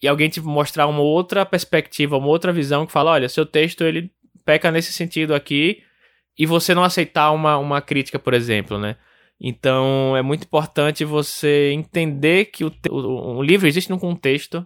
e 0.03 0.09
alguém 0.09 0.31
te 0.31 0.41
mostrar 0.41 0.87
uma 0.87 1.01
outra 1.01 1.45
perspectiva, 1.45 2.17
uma 2.17 2.29
outra 2.29 2.53
visão 2.53 2.87
que 2.87 2.93
fala, 2.93 3.11
olha, 3.11 3.29
seu 3.29 3.45
texto 3.45 3.85
ele 3.85 4.11
peca 4.47 4.71
nesse 4.71 4.93
sentido 4.93 5.35
aqui 5.35 5.83
e 6.39 6.47
você 6.47 6.75
não 6.75 6.85
aceitar 6.85 7.31
uma, 7.33 7.59
uma 7.59 7.81
crítica, 7.81 8.19
por 8.19 8.35
exemplo, 8.35 8.79
né? 8.79 8.97
Então 9.41 10.17
é 10.17 10.23
muito 10.23 10.45
importante 10.45 11.05
você 11.05 11.73
entender 11.73 12.47
que 12.47 12.65
o, 12.65 12.73
o, 12.91 13.39
um 13.39 13.43
livro 13.43 13.67
existe 13.67 13.91
num 13.91 13.99
contexto 13.99 14.65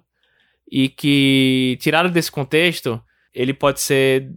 e 0.70 0.88
que, 0.88 1.78
tirado 1.80 2.10
desse 2.10 2.30
contexto, 2.30 3.00
ele 3.32 3.54
pode 3.54 3.80
ser 3.80 4.30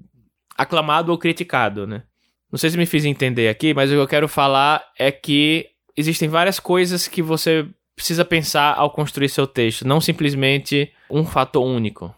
aclamado 0.58 1.12
ou 1.12 1.18
criticado, 1.18 1.86
né? 1.86 2.04
Não 2.52 2.58
sei 2.58 2.70
se 2.70 2.78
me 2.78 2.86
fiz 2.86 3.06
entender 3.06 3.48
aqui, 3.48 3.74
mas 3.74 3.92
o 3.92 3.94
que 3.94 4.00
eu 4.00 4.08
quero 4.08 4.28
falar 4.28 4.84
é 4.98 5.12
que 5.12 5.68
existem 5.96 6.28
várias 6.28 6.60
coisas 6.60 7.08
que 7.08 7.22
você 7.22 7.68
precisa 7.96 8.24
pensar 8.24 8.76
ao 8.76 8.92
construir 8.92 9.30
seu 9.30 9.46
texto, 9.46 9.86
não 9.86 10.00
simplesmente 10.00 10.92
um 11.10 11.26
fator 11.26 11.66
único. 11.66 12.16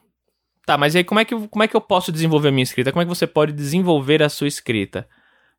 Tá, 0.65 0.77
mas 0.77 0.95
aí 0.95 1.03
como 1.03 1.19
é 1.19 1.25
que, 1.25 1.35
como 1.47 1.63
é 1.63 1.67
que 1.67 1.75
eu 1.75 1.81
posso 1.81 2.11
desenvolver 2.11 2.49
a 2.49 2.51
minha 2.51 2.63
escrita? 2.63 2.91
Como 2.91 3.01
é 3.01 3.05
que 3.05 3.09
você 3.09 3.25
pode 3.25 3.51
desenvolver 3.51 4.21
a 4.21 4.29
sua 4.29 4.47
escrita? 4.47 5.07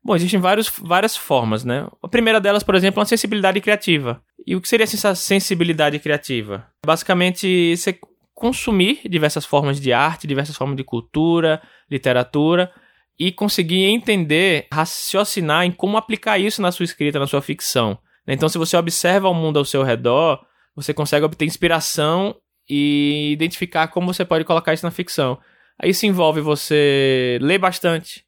Bom, 0.03 0.15
existem 0.15 0.39
vários, 0.39 0.69
várias 0.69 1.15
formas, 1.15 1.63
né? 1.63 1.87
A 2.01 2.07
primeira 2.07 2.39
delas, 2.39 2.63
por 2.63 2.75
exemplo, 2.75 3.01
é 3.01 3.03
a 3.03 3.05
sensibilidade 3.05 3.61
criativa. 3.61 4.21
E 4.45 4.55
o 4.55 4.61
que 4.61 4.67
seria 4.67 4.83
essa 4.83 5.15
sensibilidade 5.15 5.97
criativa? 5.99 6.67
Basicamente, 6.85 7.75
você 7.75 7.97
consumir 8.33 8.99
diversas 9.07 9.45
formas 9.45 9.79
de 9.79 9.93
arte, 9.93 10.27
diversas 10.27 10.57
formas 10.57 10.75
de 10.75 10.83
cultura, 10.83 11.61
literatura 11.89 12.71
e 13.17 13.31
conseguir 13.31 13.85
entender, 13.85 14.67
raciocinar 14.73 15.65
em 15.65 15.71
como 15.71 15.95
aplicar 15.97 16.37
isso 16.37 16.61
na 16.61 16.71
sua 16.71 16.83
escrita, 16.83 17.19
na 17.19 17.27
sua 17.27 17.41
ficção. 17.41 17.97
Então, 18.27 18.49
se 18.49 18.57
você 18.57 18.75
observa 18.75 19.29
o 19.29 19.33
mundo 19.33 19.59
ao 19.59 19.65
seu 19.65 19.83
redor, 19.83 20.41
você 20.75 20.93
consegue 20.93 21.25
obter 21.25 21.45
inspiração 21.45 22.35
e 22.69 23.31
identificar 23.31 23.87
como 23.87 24.13
você 24.13 24.23
pode 24.23 24.45
colocar 24.45 24.73
isso 24.73 24.85
na 24.85 24.91
ficção. 24.91 25.39
Aí 25.79 25.89
isso 25.89 26.05
envolve 26.05 26.41
você 26.41 27.37
ler 27.41 27.57
bastante, 27.57 28.23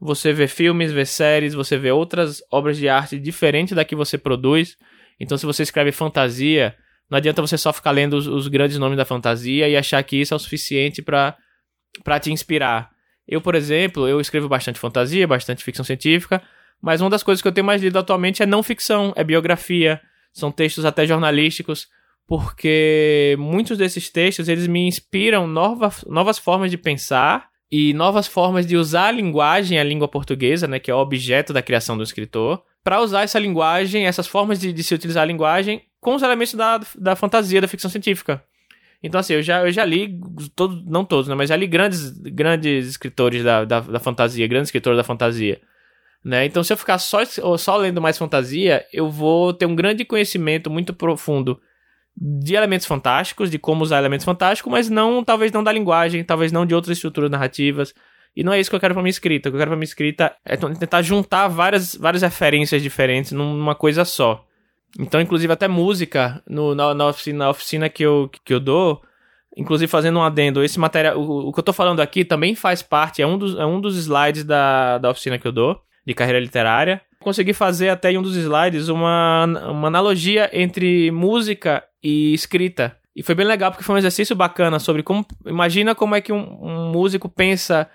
você 0.00 0.32
ver 0.32 0.48
filmes, 0.48 0.92
ver 0.92 1.06
séries, 1.06 1.54
você 1.54 1.76
ver 1.76 1.92
outras 1.92 2.42
obras 2.50 2.76
de 2.76 2.88
arte 2.88 3.18
diferentes 3.18 3.74
da 3.74 3.84
que 3.84 3.96
você 3.96 4.18
produz. 4.18 4.76
Então, 5.18 5.36
se 5.36 5.46
você 5.46 5.62
escreve 5.62 5.90
fantasia, 5.92 6.76
não 7.10 7.16
adianta 7.18 7.40
você 7.40 7.56
só 7.56 7.72
ficar 7.72 7.90
lendo 7.90 8.14
os, 8.14 8.26
os 8.26 8.48
grandes 8.48 8.78
nomes 8.78 8.96
da 8.96 9.04
fantasia 9.04 9.68
e 9.68 9.76
achar 9.76 10.02
que 10.02 10.16
isso 10.16 10.34
é 10.34 10.36
o 10.36 10.40
suficiente 10.40 11.02
para 11.02 11.34
te 12.20 12.30
inspirar. 12.30 12.90
Eu, 13.26 13.40
por 13.40 13.54
exemplo, 13.54 14.06
eu 14.06 14.20
escrevo 14.20 14.48
bastante 14.48 14.78
fantasia, 14.78 15.26
bastante 15.26 15.64
ficção 15.64 15.84
científica, 15.84 16.42
mas 16.80 17.00
uma 17.00 17.10
das 17.10 17.22
coisas 17.22 17.42
que 17.42 17.48
eu 17.48 17.52
tenho 17.52 17.66
mais 17.66 17.82
lido 17.82 17.98
atualmente 17.98 18.42
é 18.42 18.46
não 18.46 18.62
ficção, 18.62 19.12
é 19.16 19.24
biografia, 19.24 20.00
são 20.32 20.52
textos 20.52 20.84
até 20.84 21.06
jornalísticos, 21.06 21.88
porque 22.28 23.34
muitos 23.38 23.78
desses 23.78 24.10
textos 24.10 24.48
eles 24.48 24.66
me 24.66 24.86
inspiram 24.86 25.46
novas, 25.46 26.04
novas 26.06 26.38
formas 26.38 26.70
de 26.70 26.76
pensar 26.76 27.48
e 27.72 27.94
novas 27.94 28.26
formas 28.26 28.66
de 28.66 28.76
usar 28.76 29.06
a 29.06 29.10
linguagem, 29.10 29.78
a 29.78 29.84
língua 29.84 30.06
portuguesa, 30.06 30.68
né, 30.68 30.78
que 30.78 30.90
é 30.90 30.94
o 30.94 30.98
objeto 30.98 31.54
da 31.54 31.62
criação 31.62 31.96
do 31.96 32.02
escritor, 32.02 32.62
para 32.84 33.00
usar 33.00 33.22
essa 33.22 33.38
linguagem, 33.38 34.06
essas 34.06 34.26
formas 34.26 34.60
de, 34.60 34.74
de, 34.74 34.82
se 34.82 34.94
utilizar 34.94 35.22
a 35.22 35.26
linguagem 35.26 35.82
com 36.00 36.14
os 36.14 36.22
elementos 36.22 36.52
da, 36.52 36.78
da 36.98 37.16
fantasia, 37.16 37.62
da 37.62 37.68
ficção 37.68 37.90
científica. 37.90 38.44
Então, 39.02 39.18
assim, 39.18 39.32
eu 39.32 39.42
já, 39.42 39.62
eu 39.62 39.72
já 39.72 39.84
li, 39.86 40.20
todo, 40.54 40.84
não 40.86 41.06
todos, 41.06 41.28
né, 41.28 41.34
mas 41.34 41.48
já 41.48 41.56
li 41.56 41.66
grandes, 41.66 42.10
grandes 42.10 42.88
escritores 42.88 43.42
da, 43.42 43.64
da, 43.64 43.80
da 43.80 44.00
fantasia, 44.00 44.46
grandes 44.46 44.68
escritores 44.68 44.98
da 44.98 45.04
fantasia. 45.04 45.58
Né? 46.22 46.44
Então, 46.44 46.62
se 46.62 46.74
eu 46.74 46.76
ficar 46.76 46.98
só, 46.98 47.24
só 47.24 47.76
lendo 47.78 48.02
mais 48.02 48.18
fantasia, 48.18 48.84
eu 48.92 49.08
vou 49.08 49.54
ter 49.54 49.64
um 49.64 49.74
grande 49.74 50.04
conhecimento 50.04 50.68
muito 50.68 50.92
profundo 50.92 51.58
de 52.20 52.54
elementos 52.56 52.86
fantásticos, 52.86 53.50
de 53.50 53.58
como 53.58 53.84
usar 53.84 53.98
elementos 53.98 54.24
fantásticos, 54.24 54.70
mas 54.70 54.90
não, 54.90 55.22
talvez 55.22 55.52
não 55.52 55.62
da 55.62 55.70
linguagem, 55.70 56.24
talvez 56.24 56.50
não 56.50 56.66
de 56.66 56.74
outras 56.74 56.96
estruturas 56.96 57.30
narrativas. 57.30 57.94
E 58.36 58.42
não 58.42 58.52
é 58.52 58.60
isso 58.60 58.68
que 58.68 58.76
eu 58.76 58.80
quero 58.80 58.94
pra 58.94 59.02
minha 59.02 59.10
escrita. 59.10 59.48
O 59.48 59.52
que 59.52 59.56
eu 59.56 59.58
quero 59.58 59.70
pra 59.70 59.76
minha 59.76 59.84
escrita 59.84 60.34
é 60.44 60.56
tentar 60.56 61.02
juntar 61.02 61.48
várias, 61.48 61.94
várias 61.94 62.22
referências 62.22 62.82
diferentes 62.82 63.32
numa 63.32 63.74
coisa 63.74 64.04
só. 64.04 64.44
Então, 64.98 65.20
inclusive, 65.20 65.52
até 65.52 65.68
música, 65.68 66.42
no, 66.48 66.74
na, 66.74 66.94
na, 66.94 67.06
oficina, 67.08 67.38
na 67.38 67.50
oficina 67.50 67.88
que 67.88 68.02
eu, 68.02 68.30
que 68.44 68.54
eu 68.54 68.60
dou, 68.60 69.02
inclusive 69.56 69.90
fazendo 69.90 70.18
um 70.18 70.22
adendo, 70.22 70.62
esse 70.64 70.78
material, 70.78 71.18
o, 71.18 71.48
o, 71.48 71.52
que 71.52 71.60
eu 71.60 71.64
tô 71.64 71.72
falando 71.72 72.00
aqui 72.00 72.24
também 72.24 72.54
faz 72.54 72.82
parte, 72.82 73.20
é 73.20 73.26
um 73.26 73.36
dos, 73.36 73.56
é 73.56 73.66
um 73.66 73.80
dos 73.80 73.96
slides 73.96 74.44
da, 74.44 74.98
da 74.98 75.10
oficina 75.10 75.38
que 75.38 75.46
eu 75.46 75.52
dou, 75.52 75.80
de 76.06 76.14
carreira 76.14 76.40
literária. 76.40 77.00
Consegui 77.20 77.52
fazer 77.52 77.90
até 77.90 78.12
em 78.12 78.18
um 78.18 78.22
dos 78.22 78.36
slides 78.36 78.88
uma, 78.88 79.44
uma 79.68 79.88
analogia 79.88 80.48
entre 80.52 81.10
música 81.10 81.84
e 82.02 82.32
escrita. 82.32 82.96
E 83.14 83.22
foi 83.22 83.34
bem 83.34 83.46
legal 83.46 83.70
porque 83.70 83.84
foi 83.84 83.94
um 83.94 83.98
exercício 83.98 84.36
bacana 84.36 84.78
sobre 84.78 85.02
como. 85.02 85.26
Imagina 85.44 85.94
como 85.94 86.14
é 86.14 86.20
que 86.20 86.32
um, 86.32 86.58
um 86.62 86.92
músico 86.92 87.28
pensa 87.28 87.88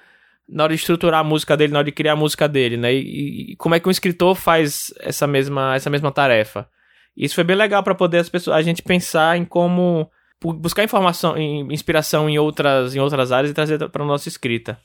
na 0.47 0.63
hora 0.63 0.73
de 0.73 0.79
estruturar 0.79 1.21
a 1.21 1.23
música 1.23 1.55
dele, 1.55 1.71
na 1.71 1.79
hora 1.79 1.85
de 1.85 1.91
criar 1.91 2.13
a 2.13 2.17
música 2.17 2.47
dele, 2.47 2.75
né? 2.75 2.93
E, 2.93 3.51
e 3.51 3.55
como 3.55 3.75
é 3.75 3.79
que 3.79 3.87
um 3.87 3.91
escritor 3.91 4.35
faz 4.35 4.93
essa 4.99 5.25
mesma, 5.25 5.75
essa 5.75 5.89
mesma 5.89 6.11
tarefa. 6.11 6.67
Isso 7.15 7.35
foi 7.35 7.43
bem 7.43 7.55
legal 7.55 7.83
para 7.83 7.95
poder 7.95 8.17
as 8.17 8.29
pessoas, 8.29 8.57
a 8.57 8.61
gente 8.61 8.81
pensar 8.81 9.37
em 9.37 9.45
como 9.45 10.09
buscar 10.41 10.83
informação, 10.83 11.37
inspiração 11.37 12.29
em 12.29 12.37
outras, 12.37 12.95
em 12.95 12.99
outras 12.99 13.31
áreas 13.31 13.51
e 13.51 13.53
trazer 13.53 13.89
para 13.89 14.03
nossa 14.03 14.27
escrita. 14.27 14.77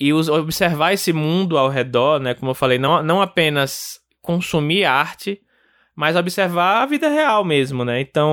E 0.00 0.12
os, 0.12 0.28
observar 0.28 0.92
esse 0.92 1.12
mundo 1.12 1.56
ao 1.56 1.68
redor, 1.68 2.18
né? 2.18 2.34
Como 2.34 2.50
eu 2.50 2.54
falei, 2.54 2.78
não, 2.78 3.02
não 3.02 3.22
apenas 3.22 4.00
consumir 4.20 4.84
arte, 4.84 5.40
mas 5.94 6.16
observar 6.16 6.82
a 6.82 6.86
vida 6.86 7.08
real 7.08 7.44
mesmo, 7.44 7.84
né? 7.84 8.00
Então, 8.00 8.28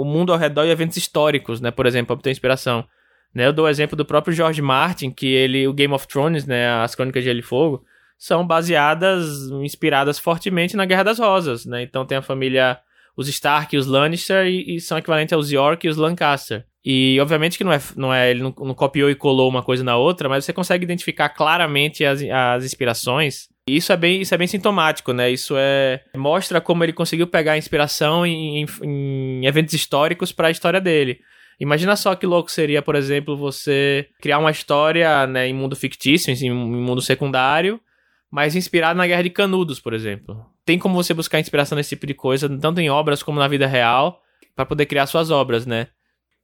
o 0.00 0.04
mundo 0.04 0.32
ao 0.32 0.38
redor 0.38 0.64
e 0.64 0.70
eventos 0.70 0.96
históricos, 0.96 1.60
né? 1.60 1.70
Por 1.70 1.86
exemplo, 1.86 2.14
obter 2.14 2.30
inspiração. 2.30 2.86
Né? 3.34 3.46
Eu 3.46 3.52
dou 3.52 3.66
o 3.66 3.68
exemplo 3.68 3.96
do 3.96 4.04
próprio 4.04 4.34
George 4.34 4.62
Martin, 4.62 5.10
que 5.10 5.26
ele, 5.26 5.66
o 5.66 5.72
Game 5.72 5.92
of 5.92 6.06
Thrones, 6.06 6.46
né? 6.46 6.68
As 6.82 6.94
Crônicas 6.94 7.22
de 7.22 7.28
Gelo 7.28 7.40
e 7.40 7.42
Fogo, 7.42 7.84
são 8.18 8.46
baseadas, 8.46 9.50
inspiradas 9.62 10.18
fortemente 10.18 10.76
na 10.76 10.84
Guerra 10.84 11.02
das 11.02 11.18
Rosas, 11.18 11.66
né? 11.66 11.82
Então 11.82 12.06
tem 12.06 12.18
a 12.18 12.22
família, 12.22 12.78
os 13.16 13.28
Stark 13.28 13.74
e 13.74 13.78
os 13.78 13.86
Lannister, 13.86 14.46
e, 14.46 14.76
e 14.76 14.80
são 14.80 14.96
equivalentes 14.96 15.32
aos 15.32 15.50
York 15.50 15.86
e 15.86 15.90
os 15.90 15.96
Lancaster. 15.96 16.64
E 16.84 17.18
obviamente 17.20 17.56
que 17.56 17.62
não 17.62 17.72
é, 17.72 17.80
não 17.96 18.12
é 18.12 18.30
ele 18.30 18.42
não, 18.42 18.52
não, 18.58 18.74
copiou 18.74 19.08
e 19.08 19.14
colou 19.14 19.48
uma 19.48 19.62
coisa 19.62 19.84
na 19.84 19.96
outra, 19.96 20.28
mas 20.28 20.44
você 20.44 20.52
consegue 20.52 20.84
identificar 20.84 21.28
claramente 21.28 22.04
as, 22.04 22.20
as 22.22 22.64
inspirações. 22.64 23.48
E 23.68 23.76
isso 23.76 23.92
é 23.92 23.96
bem, 23.96 24.20
isso 24.20 24.34
é 24.34 24.38
bem 24.38 24.48
sintomático, 24.48 25.12
né? 25.12 25.30
Isso 25.30 25.54
é 25.56 26.02
mostra 26.16 26.60
como 26.60 26.82
ele 26.82 26.92
conseguiu 26.92 27.28
pegar 27.28 27.56
inspiração 27.56 28.26
em, 28.26 28.66
em, 28.82 29.46
eventos 29.46 29.74
históricos 29.74 30.32
para 30.32 30.48
a 30.48 30.50
história 30.50 30.80
dele. 30.80 31.20
Imagina 31.60 31.94
só 31.94 32.16
que 32.16 32.26
louco 32.26 32.50
seria, 32.50 32.82
por 32.82 32.96
exemplo, 32.96 33.36
você 33.36 34.08
criar 34.20 34.38
uma 34.38 34.50
história 34.50 35.24
né, 35.28 35.46
em 35.46 35.54
mundo 35.54 35.76
fictício, 35.76 36.32
em, 36.32 36.46
em 36.46 36.50
mundo 36.52 37.00
secundário, 37.00 37.80
mas 38.28 38.56
inspirado 38.56 38.98
na 38.98 39.06
Guerra 39.06 39.22
de 39.22 39.30
Canudos, 39.30 39.78
por 39.78 39.94
exemplo. 39.94 40.44
Tem 40.64 40.80
como 40.80 40.96
você 40.96 41.14
buscar 41.14 41.38
inspiração 41.38 41.76
nesse 41.76 41.90
tipo 41.90 42.06
de 42.06 42.14
coisa, 42.14 42.48
tanto 42.48 42.80
em 42.80 42.90
obras 42.90 43.22
como 43.22 43.38
na 43.38 43.46
vida 43.46 43.68
real, 43.68 44.20
para 44.56 44.66
poder 44.66 44.86
criar 44.86 45.06
suas 45.06 45.30
obras, 45.30 45.64
né? 45.64 45.86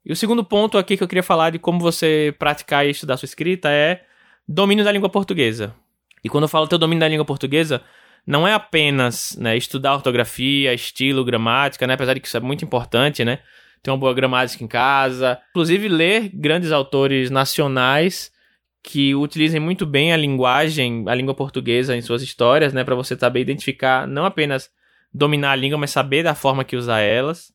E 0.05 0.12
o 0.12 0.17
segundo 0.17 0.45
ponto 0.45 0.78
aqui 0.78 0.97
que 0.97 1.02
eu 1.02 1.09
queria 1.09 1.23
falar 1.23 1.50
de 1.50 1.59
como 1.59 1.81
você 1.81 2.35
praticar 2.38 2.87
e 2.87 2.90
estudar 2.90 3.17
sua 3.17 3.26
escrita 3.26 3.71
é 3.71 4.05
domínio 4.47 4.85
da 4.85 4.93
língua 4.93 5.09
portuguesa. 5.09 5.75
E 6.25 6.28
quando 6.28 6.45
eu 6.45 6.49
falo 6.49 6.67
teu 6.67 6.78
domínio 6.78 7.00
da 7.00 7.09
língua 7.09 7.25
portuguesa, 7.25 7.83
não 8.26 8.47
é 8.47 8.52
apenas 8.52 9.37
né, 9.38 9.57
estudar 9.57 9.95
ortografia, 9.95 10.75
estilo, 10.75 11.25
gramática, 11.25 11.87
né? 11.87 11.95
Apesar 11.95 12.14
de 12.14 12.21
que 12.21 12.26
isso 12.26 12.37
é 12.37 12.40
muito 12.40 12.64
importante, 12.64 13.25
né? 13.25 13.40
Ter 13.83 13.90
uma 13.90 13.97
boa 13.97 14.12
gramática 14.12 14.62
em 14.62 14.67
casa. 14.67 15.38
Inclusive, 15.50 15.88
ler 15.88 16.31
grandes 16.35 16.73
autores 16.73 17.31
nacionais 17.31 18.33
que 18.83 19.14
utilizem 19.14 19.61
muito 19.61 19.85
bem 19.85 20.12
a 20.12 20.17
linguagem, 20.17 21.05
a 21.07 21.14
língua 21.14 21.35
portuguesa 21.35 21.97
em 21.97 22.00
suas 22.00 22.23
histórias, 22.23 22.73
né, 22.73 22.85
para 22.85 22.95
você 22.95 23.17
saber 23.17 23.40
identificar, 23.40 24.07
não 24.07 24.25
apenas 24.25 24.71
dominar 25.12 25.52
a 25.52 25.57
língua, 25.57 25.76
mas 25.76 25.90
saber 25.90 26.23
da 26.23 26.35
forma 26.35 26.64
que 26.64 26.76
usar 26.76 27.00
elas, 27.00 27.52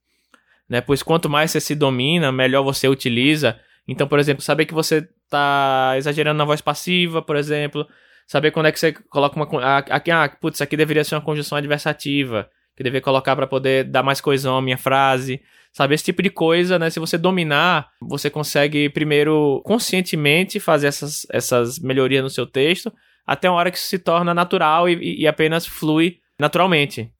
né? 0.73 0.81
Pois 0.81 1.03
quanto 1.03 1.29
mais 1.29 1.51
você 1.51 1.61
se 1.61 1.75
domina, 1.75 2.31
melhor 2.31 2.63
você 2.63 2.87
utiliza. 2.87 3.59
Então, 3.87 4.07
por 4.07 4.17
exemplo, 4.17 4.41
saber 4.41 4.65
que 4.65 4.73
você 4.73 5.07
está 5.23 5.93
exagerando 5.97 6.39
na 6.39 6.45
voz 6.45 6.61
passiva, 6.61 7.21
por 7.21 7.35
exemplo, 7.35 7.87
saber 8.25 8.49
quando 8.49 8.65
é 8.65 8.71
que 8.71 8.79
você 8.79 8.91
coloca 8.91 9.35
uma 9.35 9.67
aqui, 9.77 10.09
ah, 10.09 10.27
putz, 10.41 10.61
aqui 10.61 10.75
deveria 10.75 11.03
ser 11.03 11.13
uma 11.13 11.21
conjunção 11.21 11.59
adversativa, 11.59 12.49
que 12.75 12.81
deveria 12.81 13.03
colocar 13.03 13.35
para 13.35 13.45
poder 13.45 13.83
dar 13.83 14.01
mais 14.01 14.19
coesão 14.19 14.57
à 14.57 14.63
minha 14.63 14.77
frase. 14.77 15.39
Sabe, 15.71 15.93
esse 15.93 16.05
tipo 16.05 16.23
de 16.23 16.31
coisa, 16.31 16.79
né? 16.79 16.89
Se 16.89 16.99
você 16.99 17.19
dominar, 17.19 17.89
você 18.01 18.31
consegue 18.31 18.89
primeiro 18.89 19.61
conscientemente 19.63 20.59
fazer 20.59 20.87
essas, 20.87 21.27
essas 21.29 21.77
melhorias 21.77 22.23
no 22.23 22.31
seu 22.31 22.47
texto, 22.47 22.91
até 23.27 23.47
uma 23.47 23.59
hora 23.59 23.69
que 23.69 23.77
isso 23.77 23.87
se 23.87 23.99
torna 23.99 24.33
natural 24.33 24.89
e, 24.89 25.21
e 25.21 25.27
apenas 25.27 25.67
flui 25.67 26.17
naturalmente. 26.39 27.11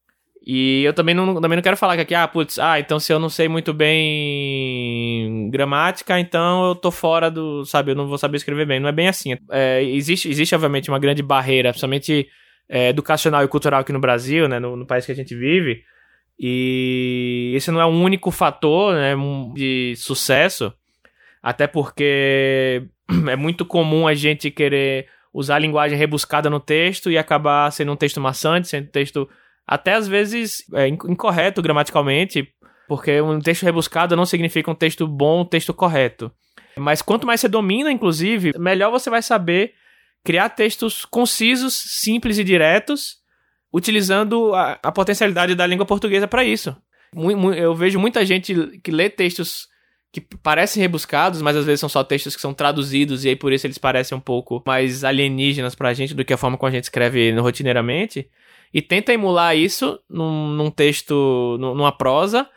E 0.45 0.83
eu 0.83 0.93
também 0.93 1.15
não, 1.15 1.39
também 1.39 1.55
não 1.55 1.63
quero 1.63 1.77
falar 1.77 1.95
que 1.95 2.01
aqui, 2.01 2.13
ah, 2.13 2.27
putz, 2.27 2.59
ah, 2.59 2.77
então 2.77 2.99
se 2.99 3.13
eu 3.13 3.17
não 3.17 3.29
sei 3.29 3.47
muito 3.47 3.73
bem 3.73 5.49
gramática, 5.49 6.19
então 6.19 6.67
eu 6.67 6.75
tô 6.75 6.91
fora 6.91 7.31
do, 7.31 7.63
sabe, 7.63 7.91
eu 7.91 7.95
não 7.95 8.07
vou 8.07 8.17
saber 8.17 8.37
escrever 8.37 8.65
bem. 8.65 8.79
Não 8.79 8.89
é 8.89 8.91
bem 8.91 9.07
assim. 9.07 9.37
É, 9.49 9.81
existe, 9.81 10.29
existe, 10.29 10.53
obviamente, 10.53 10.89
uma 10.89 10.99
grande 10.99 11.23
barreira, 11.23 11.69
principalmente 11.69 12.27
é, 12.67 12.89
educacional 12.89 13.43
e 13.43 13.47
cultural 13.47 13.79
aqui 13.79 13.93
no 13.93 13.99
Brasil, 13.99 14.49
né, 14.49 14.59
no, 14.59 14.75
no 14.75 14.85
país 14.85 15.05
que 15.05 15.11
a 15.13 15.15
gente 15.15 15.33
vive, 15.33 15.83
e 16.39 17.53
esse 17.55 17.71
não 17.71 17.79
é 17.79 17.85
o 17.85 17.89
único 17.89 18.31
fator 18.31 18.93
né, 18.95 19.13
de 19.53 19.93
sucesso, 19.95 20.73
até 21.41 21.67
porque 21.67 22.83
é 23.29 23.35
muito 23.35 23.65
comum 23.65 24.07
a 24.07 24.13
gente 24.13 24.49
querer 24.51 25.07
usar 25.33 25.55
a 25.55 25.59
linguagem 25.59 25.97
rebuscada 25.97 26.49
no 26.49 26.59
texto 26.59 27.09
e 27.09 27.17
acabar 27.17 27.71
sendo 27.71 27.91
um 27.91 27.95
texto 27.95 28.19
maçante, 28.19 28.67
sendo 28.67 28.87
um 28.87 28.91
texto 28.91 29.29
até 29.67 29.93
às 29.93 30.07
vezes 30.07 30.63
é, 30.73 30.87
incorreto 30.87 31.61
gramaticalmente, 31.61 32.47
porque 32.87 33.21
um 33.21 33.39
texto 33.39 33.63
rebuscado 33.63 34.15
não 34.15 34.25
significa 34.25 34.69
um 34.69 34.75
texto 34.75 35.07
bom, 35.07 35.41
um 35.41 35.45
texto 35.45 35.73
correto. 35.73 36.31
Mas 36.77 37.01
quanto 37.01 37.27
mais 37.27 37.39
você 37.39 37.47
domina, 37.47 37.91
inclusive, 37.91 38.51
melhor 38.57 38.91
você 38.91 39.09
vai 39.09 39.21
saber 39.21 39.73
criar 40.23 40.49
textos 40.49 41.05
concisos, 41.05 41.73
simples 41.73 42.37
e 42.37 42.43
diretos 42.43 43.17
utilizando 43.73 44.53
a, 44.53 44.79
a 44.83 44.91
potencialidade 44.91 45.55
da 45.55 45.65
língua 45.65 45.85
portuguesa 45.85 46.27
para 46.27 46.43
isso. 46.43 46.75
Eu 47.57 47.75
vejo 47.75 47.99
muita 47.99 48.25
gente 48.25 48.79
que 48.83 48.91
lê 48.91 49.09
textos 49.09 49.67
que 50.11 50.21
parecem 50.21 50.79
rebuscados, 50.79 51.41
mas 51.41 51.55
às 51.55 51.65
vezes 51.65 51.79
são 51.79 51.89
só 51.89 52.03
textos 52.03 52.35
que 52.35 52.41
são 52.41 52.53
traduzidos 52.53 53.25
e 53.25 53.29
aí 53.29 53.35
por 53.35 53.51
isso 53.51 53.65
eles 53.65 53.79
parecem 53.79 54.15
um 54.15 54.21
pouco 54.21 54.61
mais 54.65 55.03
alienígenas 55.03 55.73
pra 55.73 55.93
gente 55.93 56.13
do 56.13 56.23
que 56.23 56.33
a 56.33 56.37
forma 56.37 56.55
como 56.55 56.69
a 56.69 56.71
gente 56.71 56.83
escreve 56.83 57.31
rotineiramente. 57.31 58.29
E 58.73 58.81
tenta 58.81 59.13
emular 59.13 59.55
isso 59.55 59.99
num, 60.09 60.47
num 60.47 60.71
texto, 60.71 61.57
numa 61.59 61.91
prosa, 61.91 62.49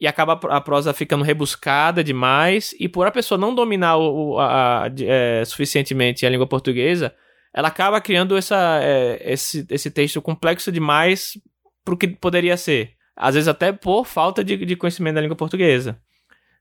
e 0.00 0.06
acaba 0.06 0.34
a 0.34 0.60
prosa 0.60 0.92
ficando 0.92 1.24
rebuscada 1.24 2.04
demais. 2.04 2.74
E 2.78 2.88
por 2.88 3.06
a 3.06 3.10
pessoa 3.10 3.38
não 3.38 3.54
dominar 3.54 3.96
o, 3.96 4.38
a, 4.38 4.84
a, 4.84 4.90
é, 5.00 5.44
suficientemente 5.44 6.24
a 6.24 6.30
língua 6.30 6.46
portuguesa, 6.46 7.14
ela 7.52 7.68
acaba 7.68 8.00
criando 8.00 8.36
essa, 8.36 8.80
é, 8.82 9.32
esse, 9.32 9.66
esse 9.68 9.90
texto 9.90 10.22
complexo 10.22 10.70
demais 10.70 11.38
pro 11.84 11.96
que 11.96 12.08
poderia 12.08 12.56
ser. 12.56 12.92
Às 13.16 13.34
vezes 13.34 13.48
até 13.48 13.72
por 13.72 14.04
falta 14.04 14.44
de, 14.44 14.56
de 14.56 14.76
conhecimento 14.76 15.16
da 15.16 15.20
língua 15.20 15.36
portuguesa. 15.36 15.98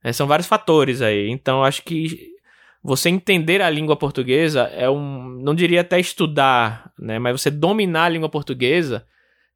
É, 0.03 0.11
são 0.11 0.27
vários 0.27 0.47
fatores 0.47 1.01
aí. 1.01 1.29
Então 1.29 1.63
acho 1.63 1.83
que 1.83 2.32
você 2.83 3.09
entender 3.09 3.61
a 3.61 3.69
língua 3.69 3.95
portuguesa 3.95 4.63
é 4.73 4.89
um. 4.89 5.39
Não 5.41 5.55
diria 5.55 5.81
até 5.81 5.99
estudar, 5.99 6.91
né? 6.99 7.17
Mas 7.19 7.41
você 7.41 7.49
dominar 7.49 8.05
a 8.05 8.09
língua 8.09 8.29
portuguesa 8.29 9.05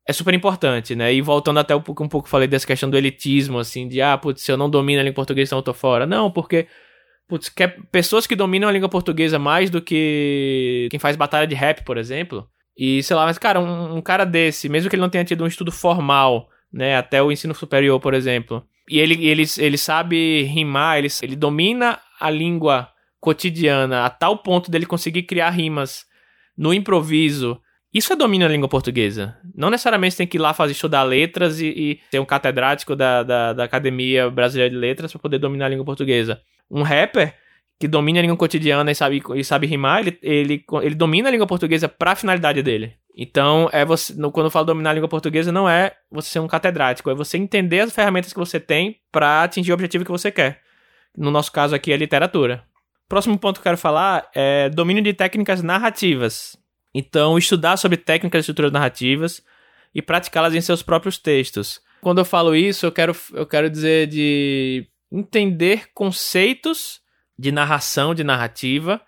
é 0.07 0.13
super 0.13 0.33
importante, 0.33 0.95
né? 0.95 1.13
E 1.13 1.21
voltando 1.21 1.59
até 1.59 1.75
um 1.75 1.81
pouco, 1.81 2.03
um 2.03 2.07
pouco 2.07 2.29
falei 2.29 2.47
dessa 2.47 2.65
questão 2.65 2.89
do 2.89 2.97
elitismo, 2.97 3.59
assim, 3.59 3.87
de 3.87 4.01
ah, 4.01 4.17
putz, 4.17 4.41
se 4.41 4.51
eu 4.51 4.57
não 4.57 4.69
domino 4.69 5.01
a 5.01 5.03
língua 5.03 5.15
portuguesa, 5.15 5.49
então 5.49 5.59
eu 5.59 5.63
tô 5.63 5.73
fora. 5.73 6.05
Não, 6.05 6.31
porque 6.31 6.67
Putz, 7.27 7.49
quer 7.49 7.77
pessoas 7.91 8.25
que 8.25 8.35
dominam 8.35 8.69
a 8.69 8.71
língua 8.71 8.87
portuguesa 8.87 9.37
mais 9.37 9.69
do 9.69 9.81
que 9.81 10.87
quem 10.89 10.99
faz 10.99 11.17
batalha 11.17 11.45
de 11.45 11.55
rap, 11.55 11.83
por 11.83 11.97
exemplo. 11.97 12.47
E 12.77 13.03
sei 13.03 13.15
lá, 13.15 13.25
mas 13.25 13.37
cara, 13.37 13.59
um, 13.59 13.97
um, 13.97 14.01
cara 14.01 14.25
desse, 14.25 14.69
mesmo 14.69 14.89
que 14.89 14.95
ele 14.95 15.01
não 15.01 15.09
tenha 15.09 15.25
tido 15.25 15.43
um 15.43 15.47
estudo 15.47 15.71
formal, 15.71 16.47
né, 16.71 16.95
até 16.95 17.21
o 17.21 17.31
ensino 17.31 17.53
superior, 17.53 17.99
por 17.99 18.13
exemplo, 18.13 18.63
e 18.89 18.99
ele, 18.99 19.25
ele, 19.27 19.43
ele 19.57 19.77
sabe 19.77 20.43
rimar, 20.43 20.99
ele, 20.99 21.07
ele 21.21 21.35
domina 21.35 21.99
a 22.19 22.29
língua 22.29 22.87
cotidiana 23.19 24.05
a 24.05 24.09
tal 24.09 24.37
ponto 24.37 24.69
dele 24.69 24.85
conseguir 24.85 25.23
criar 25.23 25.49
rimas 25.49 26.05
no 26.57 26.73
improviso. 26.73 27.59
Isso 27.93 28.13
é 28.13 28.15
domínio 28.15 28.47
da 28.47 28.53
língua 28.53 28.67
portuguesa. 28.67 29.37
Não 29.55 29.69
necessariamente 29.69 30.17
tem 30.17 30.27
que 30.27 30.37
ir 30.37 30.39
lá 30.39 30.53
fazer 30.53 30.73
estudar 30.73 31.03
letras 31.03 31.59
e, 31.59 31.67
e 31.67 31.99
ser 32.11 32.19
um 32.19 32.25
catedrático 32.25 32.95
da, 32.95 33.23
da, 33.23 33.53
da 33.53 33.63
Academia 33.63 34.29
Brasileira 34.29 34.69
de 34.69 34.77
Letras 34.77 35.11
para 35.11 35.21
poder 35.21 35.39
dominar 35.39 35.65
a 35.65 35.69
língua 35.69 35.85
portuguesa 35.85 36.41
um 36.69 36.83
rapper 36.83 37.33
que 37.79 37.87
domina 37.87 38.19
a 38.19 38.21
língua 38.21 38.37
cotidiana 38.37 38.91
e 38.91 38.95
sabe, 38.95 39.21
e 39.35 39.43
sabe 39.43 39.67
rimar, 39.67 39.99
ele, 39.99 40.17
ele, 40.23 40.65
ele 40.81 40.95
domina 40.95 41.29
a 41.29 41.31
língua 41.31 41.45
portuguesa 41.45 41.87
para 41.87 42.11
a 42.11 42.15
finalidade 42.15 42.63
dele. 42.63 42.95
Então, 43.15 43.69
é 43.71 43.85
você, 43.85 44.13
quando 44.31 44.45
eu 44.45 44.51
falo 44.51 44.65
dominar 44.65 44.91
a 44.91 44.93
língua 44.93 45.09
portuguesa, 45.09 45.51
não 45.51 45.69
é 45.69 45.95
você 46.11 46.29
ser 46.29 46.39
um 46.39 46.47
catedrático, 46.47 47.09
é 47.09 47.15
você 47.15 47.37
entender 47.37 47.81
as 47.81 47.93
ferramentas 47.93 48.33
que 48.33 48.39
você 48.39 48.59
tem 48.59 48.97
para 49.11 49.43
atingir 49.43 49.71
o 49.71 49.73
objetivo 49.75 50.05
que 50.05 50.11
você 50.11 50.31
quer. 50.31 50.61
No 51.15 51.31
nosso 51.31 51.51
caso 51.51 51.75
aqui, 51.75 51.91
é 51.91 51.97
literatura. 51.97 52.63
Próximo 53.07 53.37
ponto 53.37 53.55
que 53.55 53.59
eu 53.61 53.71
quero 53.71 53.77
falar 53.77 54.29
é 54.35 54.69
domínio 54.69 55.01
de 55.01 55.13
técnicas 55.13 55.63
narrativas. 55.63 56.57
Então, 56.93 57.37
estudar 57.37 57.77
sobre 57.77 57.97
técnicas 57.97 58.39
de 58.39 58.43
estruturas 58.43 58.71
narrativas 58.71 59.41
e 59.93 60.01
praticá-las 60.01 60.53
em 60.53 60.61
seus 60.61 60.81
próprios 60.81 61.17
textos. 61.17 61.81
Quando 62.01 62.19
eu 62.19 62.25
falo 62.25 62.55
isso, 62.55 62.85
eu 62.85 62.91
quero, 62.91 63.15
eu 63.33 63.45
quero 63.45 63.69
dizer 63.69 64.07
de 64.07 64.87
entender 65.11 65.89
conceitos 65.93 66.99
de 67.37 67.51
narração, 67.51 68.13
de 68.13 68.23
narrativa, 68.23 69.01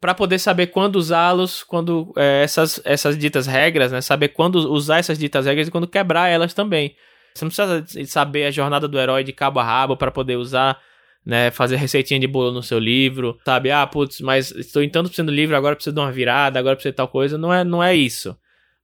para 0.00 0.14
poder 0.14 0.38
saber 0.38 0.66
quando 0.66 0.96
usá-los, 0.96 1.62
quando 1.62 2.12
é, 2.16 2.42
essas, 2.42 2.80
essas 2.84 3.16
ditas 3.16 3.46
regras, 3.46 3.92
né? 3.92 4.00
Saber 4.00 4.28
quando 4.28 4.56
usar 4.56 4.98
essas 4.98 5.16
ditas 5.16 5.46
regras 5.46 5.68
e 5.68 5.70
quando 5.70 5.86
quebrar 5.86 6.28
elas 6.28 6.52
também. 6.52 6.96
Você 7.34 7.44
não 7.44 7.50
precisa 7.50 8.06
saber 8.06 8.44
a 8.44 8.50
jornada 8.50 8.88
do 8.88 8.98
herói 8.98 9.24
de 9.24 9.32
cabo 9.32 9.60
a 9.60 9.64
rabo 9.64 9.96
para 9.96 10.10
poder 10.10 10.36
usar 10.36 10.78
né? 11.24 11.50
Fazer 11.50 11.76
receitinha 11.76 12.18
de 12.18 12.26
bolo 12.26 12.52
no 12.52 12.62
seu 12.62 12.78
livro, 12.78 13.38
sabe? 13.44 13.70
Ah, 13.70 13.86
putz, 13.86 14.20
mas 14.20 14.50
estou 14.50 14.82
em 14.82 14.88
tanto 14.88 15.10
do 15.22 15.30
livro, 15.30 15.56
agora 15.56 15.76
preciso 15.76 15.94
de 15.94 16.00
uma 16.00 16.12
virada, 16.12 16.58
agora 16.58 16.76
preciso 16.76 16.92
de 16.92 16.96
tal 16.96 17.08
coisa. 17.08 17.38
Não 17.38 17.52
é, 17.52 17.64
não 17.64 17.82
é 17.82 17.94
isso. 17.94 18.36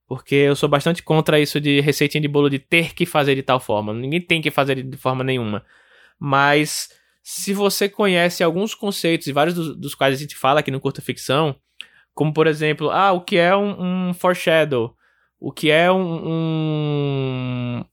Porque 0.06 0.34
eu 0.34 0.56
sou 0.56 0.68
bastante 0.68 1.02
contra 1.02 1.38
isso 1.38 1.60
de 1.60 1.80
receitinha 1.80 2.22
de 2.22 2.28
bolo 2.28 2.48
de 2.48 2.58
ter 2.58 2.94
que 2.94 3.04
fazer 3.04 3.34
de 3.34 3.42
tal 3.42 3.60
forma. 3.60 3.92
Ninguém 3.92 4.20
tem 4.20 4.40
que 4.40 4.50
fazer 4.50 4.82
de 4.82 4.96
forma 4.96 5.22
nenhuma. 5.22 5.64
Mas 6.18 6.88
se 7.22 7.52
você 7.52 7.88
conhece 7.88 8.42
alguns 8.42 8.74
conceitos, 8.74 9.26
e 9.26 9.32
vários 9.32 9.54
dos, 9.54 9.76
dos 9.76 9.94
quais 9.94 10.14
a 10.16 10.18
gente 10.18 10.34
fala 10.34 10.60
aqui 10.60 10.70
no 10.70 10.80
Curta 10.80 11.02
Ficção, 11.02 11.54
como 12.14 12.32
por 12.32 12.46
exemplo, 12.46 12.90
ah, 12.90 13.12
o 13.12 13.20
que 13.20 13.36
é 13.36 13.54
um, 13.54 14.08
um 14.08 14.14
foreshadow? 14.14 14.94
O 15.38 15.52
que 15.52 15.70
é 15.70 15.92
um, 15.92 16.22
um 16.26 17.84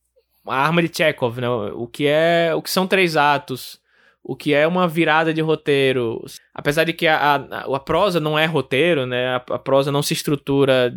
uma 0.44 0.54
arma 0.54 0.80
de 0.82 0.96
Chekhov, 0.96 1.40
né? 1.40 1.48
O 1.48 1.86
que 1.86 2.06
é, 2.06 2.52
o 2.54 2.62
que 2.62 2.70
são 2.70 2.86
três 2.86 3.16
atos? 3.16 3.80
O 4.28 4.34
que 4.34 4.52
é 4.52 4.66
uma 4.66 4.88
virada 4.88 5.32
de 5.32 5.40
roteiro? 5.40 6.20
Apesar 6.52 6.82
de 6.82 6.92
que 6.92 7.06
a, 7.06 7.36
a, 7.36 7.76
a 7.76 7.78
prosa 7.78 8.18
não 8.18 8.36
é 8.36 8.44
roteiro, 8.44 9.06
né? 9.06 9.28
A, 9.28 9.36
a 9.36 9.58
prosa 9.58 9.92
não 9.92 10.02
se 10.02 10.14
estrutura 10.14 10.92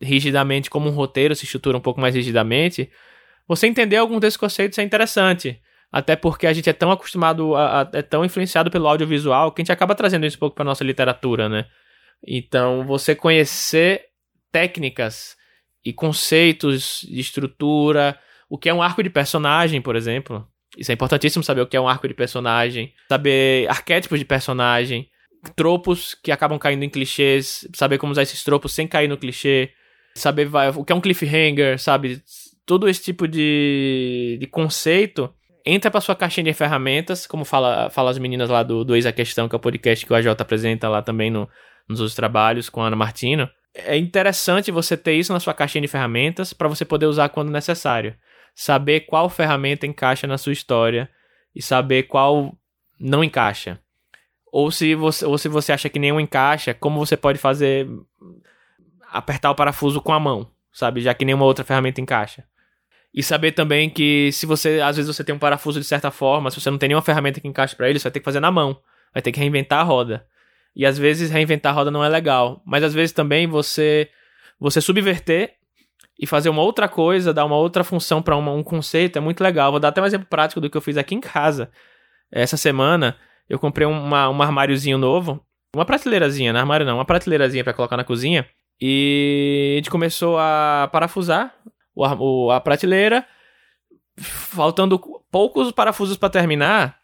rigidamente 0.00 0.68
como 0.68 0.88
um 0.88 0.92
roteiro, 0.92 1.36
se 1.36 1.44
estrutura 1.44 1.78
um 1.78 1.80
pouco 1.80 2.00
mais 2.00 2.16
rigidamente. 2.16 2.90
Você 3.46 3.68
entender 3.68 3.96
algum 3.96 4.18
desses 4.18 4.36
conceitos 4.36 4.76
é 4.80 4.82
interessante. 4.82 5.60
Até 5.92 6.16
porque 6.16 6.48
a 6.48 6.52
gente 6.52 6.68
é 6.68 6.72
tão 6.72 6.90
acostumado, 6.90 7.54
a, 7.54 7.88
é 7.92 8.02
tão 8.02 8.24
influenciado 8.24 8.72
pelo 8.72 8.88
audiovisual 8.88 9.52
que 9.52 9.60
a 9.60 9.62
gente 9.62 9.72
acaba 9.72 9.94
trazendo 9.94 10.26
isso 10.26 10.36
um 10.36 10.40
pouco 10.40 10.56
para 10.56 10.64
nossa 10.64 10.82
literatura, 10.82 11.48
né? 11.48 11.66
Então, 12.26 12.84
você 12.84 13.14
conhecer 13.14 14.06
técnicas 14.50 15.36
e 15.84 15.92
conceitos 15.92 17.02
de 17.08 17.20
estrutura, 17.20 18.18
o 18.50 18.58
que 18.58 18.68
é 18.68 18.74
um 18.74 18.82
arco 18.82 19.00
de 19.00 19.10
personagem, 19.10 19.80
por 19.80 19.94
exemplo. 19.94 20.44
Isso 20.76 20.90
é 20.90 20.94
importantíssimo 20.94 21.44
saber 21.44 21.60
o 21.60 21.66
que 21.66 21.76
é 21.76 21.80
um 21.80 21.88
arco 21.88 22.08
de 22.08 22.14
personagem, 22.14 22.92
saber 23.08 23.68
arquétipos 23.68 24.18
de 24.18 24.24
personagem, 24.24 25.08
tropos 25.54 26.14
que 26.14 26.32
acabam 26.32 26.58
caindo 26.58 26.84
em 26.84 26.88
clichês, 26.88 27.66
saber 27.74 27.98
como 27.98 28.12
usar 28.12 28.22
esses 28.22 28.42
tropos 28.42 28.72
sem 28.72 28.86
cair 28.86 29.08
no 29.08 29.18
clichê, 29.18 29.70
saber 30.14 30.48
o 30.76 30.84
que 30.84 30.92
é 30.92 30.96
um 30.96 31.00
cliffhanger, 31.00 31.78
sabe? 31.78 32.22
Todo 32.64 32.88
esse 32.88 33.02
tipo 33.02 33.26
de, 33.26 34.38
de 34.40 34.46
conceito 34.46 35.32
entra 35.64 35.90
para 35.90 36.00
sua 36.00 36.14
caixinha 36.14 36.44
de 36.44 36.52
ferramentas, 36.52 37.26
como 37.26 37.44
fala, 37.44 37.90
fala 37.90 38.10
as 38.10 38.18
meninas 38.18 38.50
lá 38.50 38.62
do, 38.62 38.84
do 38.84 38.94
a 38.94 39.12
Questão, 39.12 39.48
que 39.48 39.54
é 39.54 39.58
o 39.58 39.60
podcast 39.60 40.04
que 40.04 40.12
o 40.12 40.16
AJ 40.16 40.28
apresenta 40.38 40.88
lá 40.88 41.02
também 41.02 41.30
no, 41.30 41.48
nos 41.88 42.00
outros 42.00 42.14
trabalhos 42.14 42.68
com 42.68 42.82
a 42.82 42.86
Ana 42.86 42.96
Martino. 42.96 43.48
É 43.74 43.96
interessante 43.96 44.70
você 44.70 44.96
ter 44.96 45.14
isso 45.14 45.32
na 45.32 45.40
sua 45.40 45.54
caixinha 45.54 45.82
de 45.82 45.88
ferramentas 45.88 46.52
para 46.52 46.68
você 46.68 46.84
poder 46.84 47.06
usar 47.06 47.28
quando 47.30 47.50
necessário. 47.50 48.14
Saber 48.54 49.00
qual 49.00 49.28
ferramenta 49.28 49.86
encaixa 49.86 50.26
na 50.26 50.38
sua 50.38 50.52
história 50.52 51.08
e 51.54 51.62
saber 51.62 52.04
qual 52.04 52.56
não 52.98 53.24
encaixa. 53.24 53.80
Ou 54.52 54.70
se 54.70 54.94
você, 54.94 55.24
ou 55.24 55.38
se 55.38 55.48
você 55.48 55.72
acha 55.72 55.88
que 55.88 55.98
nenhum 55.98 56.20
encaixa, 56.20 56.74
como 56.74 56.98
você 56.98 57.16
pode 57.16 57.38
fazer 57.38 57.88
apertar 59.10 59.50
o 59.50 59.54
parafuso 59.54 60.00
com 60.00 60.12
a 60.12 60.20
mão, 60.20 60.50
sabe? 60.72 61.00
Já 61.00 61.14
que 61.14 61.24
nenhuma 61.24 61.44
outra 61.44 61.64
ferramenta 61.64 62.00
encaixa. 62.00 62.44
E 63.14 63.22
saber 63.22 63.52
também 63.52 63.90
que 63.90 64.30
se 64.32 64.46
você, 64.46 64.80
às 64.80 64.96
vezes 64.96 65.14
você 65.14 65.22
tem 65.22 65.34
um 65.34 65.38
parafuso 65.38 65.78
de 65.78 65.86
certa 65.86 66.10
forma, 66.10 66.50
se 66.50 66.60
você 66.60 66.70
não 66.70 66.78
tem 66.78 66.88
nenhuma 66.88 67.02
ferramenta 67.02 67.40
que 67.40 67.48
encaixe 67.48 67.76
para 67.76 67.88
ele, 67.88 67.98
você 67.98 68.04
vai 68.04 68.12
ter 68.12 68.20
que 68.20 68.24
fazer 68.24 68.40
na 68.40 68.50
mão. 68.50 68.80
Vai 69.12 69.22
ter 69.22 69.32
que 69.32 69.38
reinventar 69.38 69.80
a 69.80 69.82
roda. 69.82 70.26
E 70.74 70.86
às 70.86 70.96
vezes 70.96 71.30
reinventar 71.30 71.72
a 71.72 71.74
roda 71.74 71.90
não 71.90 72.02
é 72.02 72.08
legal, 72.08 72.62
mas 72.64 72.82
às 72.82 72.94
vezes 72.94 73.12
também 73.12 73.46
você 73.46 74.08
você 74.58 74.80
subverter 74.80 75.54
e 76.18 76.26
fazer 76.26 76.48
uma 76.48 76.62
outra 76.62 76.88
coisa, 76.88 77.32
dar 77.32 77.44
uma 77.44 77.56
outra 77.56 77.82
função 77.82 78.22
para 78.22 78.36
um 78.36 78.62
conceito 78.62 79.16
é 79.16 79.20
muito 79.20 79.42
legal. 79.42 79.70
Vou 79.70 79.80
dar 79.80 79.88
até 79.88 80.00
um 80.00 80.06
exemplo 80.06 80.26
prático 80.28 80.60
do 80.60 80.70
que 80.70 80.76
eu 80.76 80.80
fiz 80.80 80.96
aqui 80.96 81.14
em 81.14 81.20
casa. 81.20 81.70
Essa 82.30 82.56
semana 82.56 83.16
eu 83.48 83.58
comprei 83.58 83.86
uma, 83.86 84.28
um 84.28 84.40
armáriozinho 84.40 84.98
novo, 84.98 85.44
uma 85.74 85.84
prateleirazinha, 85.84 86.52
não 86.52 86.58
é 86.58 86.62
armário 86.62 86.86
não, 86.86 86.96
uma 86.96 87.04
prateleirazinha 87.04 87.64
para 87.64 87.74
colocar 87.74 87.96
na 87.96 88.04
cozinha. 88.04 88.46
E 88.80 89.72
a 89.74 89.76
gente 89.76 89.90
começou 89.90 90.38
a 90.38 90.88
parafusar 90.92 91.54
o, 91.94 92.50
a 92.50 92.60
prateleira, 92.60 93.26
faltando 94.18 94.98
poucos 95.30 95.70
parafusos 95.72 96.16
para 96.16 96.30
terminar, 96.30 96.98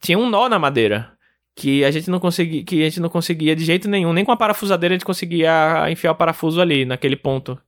tinha 0.00 0.18
um 0.18 0.28
nó 0.28 0.48
na 0.48 0.58
madeira 0.58 1.12
que 1.54 1.84
a 1.84 1.90
gente 1.90 2.10
não 2.10 2.20
conseguia, 2.20 2.62
que 2.62 2.82
a 2.82 2.84
gente 2.84 3.00
não 3.00 3.08
conseguia 3.08 3.56
de 3.56 3.64
jeito 3.64 3.88
nenhum, 3.88 4.12
nem 4.12 4.24
com 4.24 4.32
a 4.32 4.36
parafusadeira 4.36 4.94
a 4.94 4.98
gente 4.98 5.06
conseguia 5.06 5.90
enfiar 5.90 6.12
o 6.12 6.16
parafuso 6.16 6.60
ali 6.60 6.84
naquele 6.84 7.16
ponto. 7.16 7.58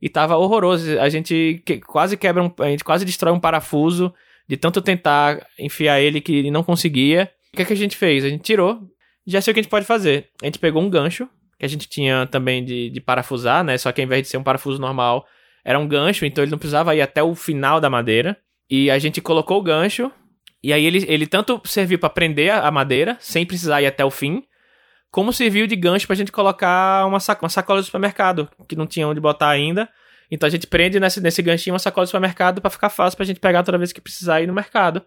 E 0.00 0.08
tava 0.08 0.36
horroroso, 0.36 0.98
a 1.00 1.08
gente 1.08 1.62
que, 1.64 1.78
quase 1.78 2.16
quebra 2.16 2.42
um, 2.42 2.52
a 2.58 2.68
gente 2.68 2.84
quase 2.84 3.04
destrói 3.04 3.32
um 3.32 3.40
parafuso 3.40 4.12
de 4.48 4.56
tanto 4.56 4.82
tentar 4.82 5.46
enfiar 5.58 6.00
ele 6.00 6.20
que 6.20 6.50
não 6.50 6.62
conseguia. 6.62 7.30
O 7.52 7.56
que, 7.56 7.62
é 7.62 7.64
que 7.64 7.72
a 7.72 7.76
gente 7.76 7.96
fez? 7.96 8.24
A 8.24 8.28
gente 8.28 8.42
tirou. 8.42 8.80
Já 9.26 9.40
sei 9.40 9.52
o 9.52 9.54
que 9.54 9.60
a 9.60 9.62
gente 9.62 9.70
pode 9.70 9.86
fazer. 9.86 10.28
A 10.42 10.46
gente 10.46 10.58
pegou 10.58 10.82
um 10.82 10.90
gancho 10.90 11.28
que 11.58 11.64
a 11.64 11.68
gente 11.68 11.88
tinha 11.88 12.26
também 12.26 12.64
de, 12.64 12.90
de 12.90 13.00
parafusar, 13.00 13.64
né? 13.64 13.78
Só 13.78 13.90
que 13.92 14.00
ao 14.00 14.04
invés 14.04 14.22
de 14.22 14.28
ser 14.28 14.36
um 14.36 14.42
parafuso 14.42 14.80
normal, 14.80 15.26
era 15.64 15.78
um 15.78 15.88
gancho, 15.88 16.26
então 16.26 16.44
ele 16.44 16.50
não 16.50 16.58
precisava 16.58 16.94
ir 16.94 17.00
até 17.00 17.22
o 17.22 17.34
final 17.34 17.80
da 17.80 17.88
madeira. 17.88 18.36
E 18.68 18.90
a 18.90 18.98
gente 18.98 19.20
colocou 19.20 19.58
o 19.58 19.62
gancho, 19.62 20.10
e 20.62 20.72
aí 20.72 20.84
ele, 20.84 21.04
ele 21.08 21.26
tanto 21.26 21.60
serviu 21.64 21.98
para 21.98 22.10
prender 22.10 22.50
a 22.50 22.70
madeira, 22.70 23.16
sem 23.20 23.46
precisar 23.46 23.82
ir 23.82 23.86
até 23.86 24.04
o 24.04 24.10
fim, 24.10 24.42
como 25.14 25.32
serviu 25.32 25.64
de 25.68 25.76
gancho 25.76 26.08
pra 26.08 26.16
gente 26.16 26.32
colocar 26.32 27.06
uma, 27.06 27.18
uma 27.40 27.48
sacola 27.48 27.80
do 27.80 27.84
supermercado, 27.84 28.50
que 28.68 28.74
não 28.74 28.84
tinha 28.84 29.06
onde 29.06 29.20
botar 29.20 29.48
ainda. 29.48 29.88
Então 30.28 30.44
a 30.44 30.50
gente 30.50 30.66
prende 30.66 30.98
nesse, 30.98 31.20
nesse 31.20 31.40
ganchinho 31.40 31.72
uma 31.72 31.78
sacola 31.78 32.04
do 32.04 32.08
supermercado 32.08 32.60
para 32.60 32.68
ficar 32.68 32.88
fácil 32.88 33.16
pra 33.16 33.24
gente 33.24 33.38
pegar 33.38 33.62
toda 33.62 33.78
vez 33.78 33.92
que 33.92 34.00
precisar 34.00 34.42
ir 34.42 34.48
no 34.48 34.52
mercado. 34.52 35.06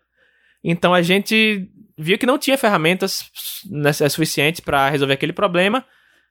Então 0.64 0.94
a 0.94 1.02
gente 1.02 1.70
viu 1.98 2.18
que 2.18 2.26
não 2.26 2.38
tinha 2.38 2.58
ferramentas 2.58 3.30
né, 3.70 3.92
suficientes 3.92 4.62
para 4.62 4.90
resolver 4.90 5.16
aquele 5.16 5.34
problema. 5.34 5.84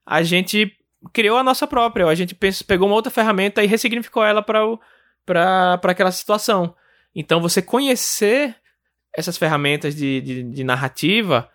A 0.06 0.22
gente 0.22 0.72
criou 1.12 1.36
a 1.36 1.44
nossa 1.44 1.66
própria. 1.66 2.06
A 2.06 2.14
gente 2.14 2.34
pegou 2.66 2.88
uma 2.88 2.96
outra 2.96 3.12
ferramenta 3.12 3.62
e 3.62 3.66
ressignificou 3.66 4.24
ela 4.24 4.42
para 4.42 5.74
aquela 5.82 6.10
situação. 6.10 6.74
Então, 7.14 7.42
você 7.42 7.60
conhecer 7.60 8.56
essas 9.14 9.36
ferramentas 9.36 9.94
de, 9.94 10.22
de, 10.22 10.42
de 10.44 10.64
narrativa 10.64 11.50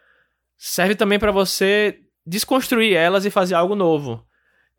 serve 0.56 0.94
também 0.94 1.18
para 1.18 1.32
você 1.32 2.01
desconstruir 2.26 2.94
elas 2.96 3.26
e 3.26 3.32
fazer 3.32 3.56
algo 3.56 3.76
novo. 3.76 4.24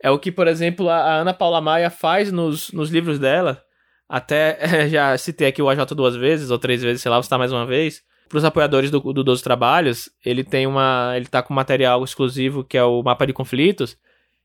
É 0.02 0.10
o 0.10 0.18
que, 0.18 0.32
por 0.32 0.48
exemplo, 0.48 0.88
a 0.88 1.14
Ana 1.14 1.32
Paula 1.32 1.60
Maia 1.60 1.90
faz 1.90 2.32
nos, 2.32 2.72
nos 2.72 2.90
livros 2.90 3.18
dela. 3.18 3.62
Até 4.08 4.88
já 4.90 5.16
citei 5.16 5.48
aqui 5.48 5.62
o 5.62 5.68
AJ 5.68 5.86
duas 5.94 6.16
vezes, 6.16 6.50
ou 6.50 6.58
três 6.58 6.82
vezes, 6.82 7.02
sei 7.02 7.10
lá, 7.10 7.16
vou 7.16 7.22
citar 7.22 7.38
mais 7.38 7.52
uma 7.52 7.66
vez. 7.66 8.02
Para 8.28 8.38
os 8.38 8.44
apoiadores 8.44 8.90
do, 8.90 9.00
do 9.12 9.22
12 9.22 9.42
Trabalhos, 9.42 10.08
ele 10.24 10.42
tem 10.42 10.66
uma. 10.66 11.12
Ele 11.16 11.26
tá 11.26 11.42
com 11.42 11.52
material 11.52 12.02
exclusivo 12.02 12.64
que 12.64 12.78
é 12.78 12.84
o 12.84 13.02
mapa 13.02 13.26
de 13.26 13.32
conflitos 13.32 13.96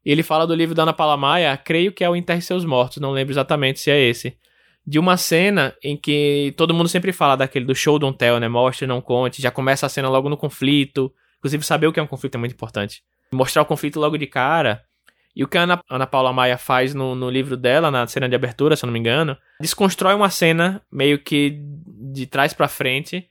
e 0.07 0.11
ele 0.11 0.23
fala 0.23 0.47
do 0.47 0.55
livro 0.55 0.73
da 0.73 0.83
Ana 0.83 0.93
Paula 0.93 1.17
Maia, 1.17 1.57
creio 1.57 1.91
que 1.91 2.01
é 2.01 2.09
o 2.09 2.15
Enterre 2.15 2.41
Seus 2.41 2.63
Mortos, 2.63 2.99
não 2.99 3.11
lembro 3.11 3.33
exatamente 3.33 3.81
se 3.81 3.91
é 3.91 3.99
esse. 3.99 4.37
De 4.85 4.97
uma 4.97 5.17
cena 5.17 5.75
em 5.83 5.97
que 5.97 6.53
todo 6.55 6.73
mundo 6.73 6.87
sempre 6.87 7.11
fala 7.11 7.35
daquele 7.35 7.65
do 7.65 7.75
show 7.75 7.99
don't 7.99 8.17
tell, 8.17 8.39
né? 8.39 8.47
Mostre, 8.47 8.87
não 8.87 9.01
conte. 9.01 9.41
Já 9.41 9.51
começa 9.51 9.85
a 9.85 9.89
cena 9.89 10.07
logo 10.07 10.29
no 10.29 10.37
conflito. 10.37 11.13
Inclusive, 11.47 11.65
saber 11.65 11.87
o 11.87 11.93
que 11.93 11.99
é 11.99 12.03
um 12.03 12.07
conflito 12.07 12.35
é 12.35 12.37
muito 12.37 12.53
importante. 12.53 13.01
Mostrar 13.31 13.61
o 13.61 13.65
conflito 13.65 13.99
logo 13.99 14.17
de 14.17 14.27
cara. 14.27 14.83
E 15.35 15.43
o 15.43 15.47
que 15.47 15.57
a 15.57 15.61
Ana, 15.61 15.79
Ana 15.89 16.07
Paula 16.07 16.33
Maia 16.33 16.57
faz 16.57 16.93
no, 16.93 17.15
no 17.15 17.29
livro 17.29 17.55
dela, 17.55 17.89
na 17.89 18.05
cena 18.07 18.27
de 18.27 18.35
abertura, 18.35 18.75
se 18.75 18.83
eu 18.83 18.87
não 18.87 18.93
me 18.93 18.99
engano, 18.99 19.37
desconstrói 19.61 20.13
uma 20.15 20.29
cena 20.29 20.81
meio 20.91 21.19
que 21.19 21.59
de 22.11 22.25
trás 22.25 22.53
para 22.53 22.67
frente 22.67 23.29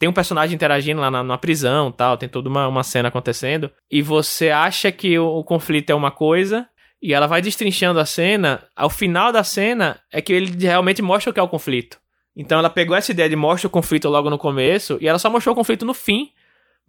tem 0.00 0.08
um 0.08 0.14
personagem 0.14 0.54
interagindo 0.54 0.98
lá 0.98 1.10
na, 1.10 1.22
na 1.22 1.36
prisão 1.36 1.92
tal, 1.92 2.16
tem 2.16 2.26
toda 2.26 2.48
uma, 2.48 2.66
uma 2.66 2.82
cena 2.82 3.08
acontecendo, 3.08 3.70
e 3.90 4.00
você 4.00 4.48
acha 4.48 4.90
que 4.90 5.18
o, 5.18 5.26
o, 5.26 5.44
conflito 5.44 5.90
é 5.90 5.94
uma 5.94 6.10
coisa, 6.10 6.66
e 7.02 7.12
ela 7.12 7.26
vai 7.26 7.42
destrinchando 7.42 8.00
a 8.00 8.06
cena, 8.06 8.64
ao 8.74 8.88
final 8.88 9.30
da 9.30 9.44
cena 9.44 10.00
é 10.10 10.22
que 10.22 10.32
ele 10.32 10.66
realmente 10.66 11.02
mostra 11.02 11.30
o 11.30 11.34
que 11.34 11.38
é 11.38 11.42
o 11.42 11.48
conflito. 11.48 11.98
Então 12.34 12.58
ela 12.58 12.70
pegou 12.70 12.96
essa 12.96 13.10
ideia 13.10 13.28
de 13.28 13.36
mostra 13.36 13.68
o 13.68 13.70
conflito 13.70 14.08
logo 14.08 14.30
no 14.30 14.38
começo, 14.38 14.96
e 15.02 15.06
ela 15.06 15.18
só 15.18 15.28
mostrou 15.28 15.52
o 15.52 15.56
conflito 15.56 15.84
no 15.84 15.92
fim, 15.92 16.30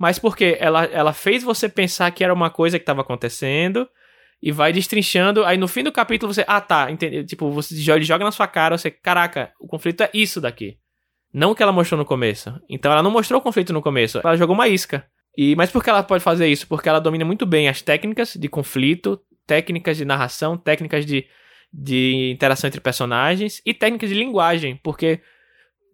mas 0.02 0.18
porque 0.18 0.58
ela, 0.60 0.86
ela 0.86 1.14
fez 1.14 1.44
você 1.44 1.70
pensar 1.70 2.10
que 2.10 2.24
era 2.24 2.34
uma 2.34 2.50
coisa 2.50 2.80
que 2.80 2.82
estava 2.82 3.02
acontecendo, 3.02 3.88
e 4.42 4.52
vai 4.52 4.74
destrinchando, 4.74 5.46
aí 5.46 5.56
no 5.56 5.68
fim 5.68 5.84
do 5.84 5.92
capítulo 5.92 6.34
você, 6.34 6.44
ah 6.48 6.60
tá, 6.60 6.90
entendeu? 6.90 7.24
Tipo, 7.24 7.52
você 7.52 7.76
joga 7.76 8.26
na 8.26 8.32
sua 8.32 8.48
cara, 8.48 8.76
você, 8.76 8.90
caraca, 8.90 9.52
o 9.60 9.68
conflito 9.68 10.02
é 10.02 10.10
isso 10.12 10.42
daqui. 10.42 10.80
Não 11.32 11.52
o 11.52 11.56
que 11.56 11.62
ela 11.62 11.72
mostrou 11.72 12.00
no 12.00 12.04
começo. 12.04 12.52
Então 12.68 12.92
ela 12.92 13.04
não 13.04 13.12
mostrou 13.12 13.40
o 13.40 13.44
conflito 13.44 13.72
no 13.72 13.84
começo, 13.84 14.20
ela 14.24 14.36
jogou 14.36 14.56
uma 14.56 14.68
isca. 14.68 15.06
E 15.38 15.56
mas 15.56 15.70
por 15.70 15.84
que 15.84 15.92
ela 15.92 16.02
pode 16.02 16.24
fazer 16.24 16.48
isso? 16.48 16.66
Porque 16.66 16.90
ela 16.90 17.00
domina 17.00 17.24
muito 17.24 17.46
bem 17.46 17.70
as 17.70 17.84
técnicas 17.84 18.34
de 18.34 18.50
conflito, 18.50 19.22
técnicas 19.46 19.98
de 19.98 20.06
narração, 20.06 20.58
técnicas 20.58 21.06
de, 21.06 21.28
de 21.72 22.32
interação 22.32 22.68
entre 22.68 22.82
personagens 22.82 23.62
e 23.64 23.72
técnicas 23.72 24.10
de 24.10 24.16
linguagem, 24.16 24.80
porque 24.82 25.22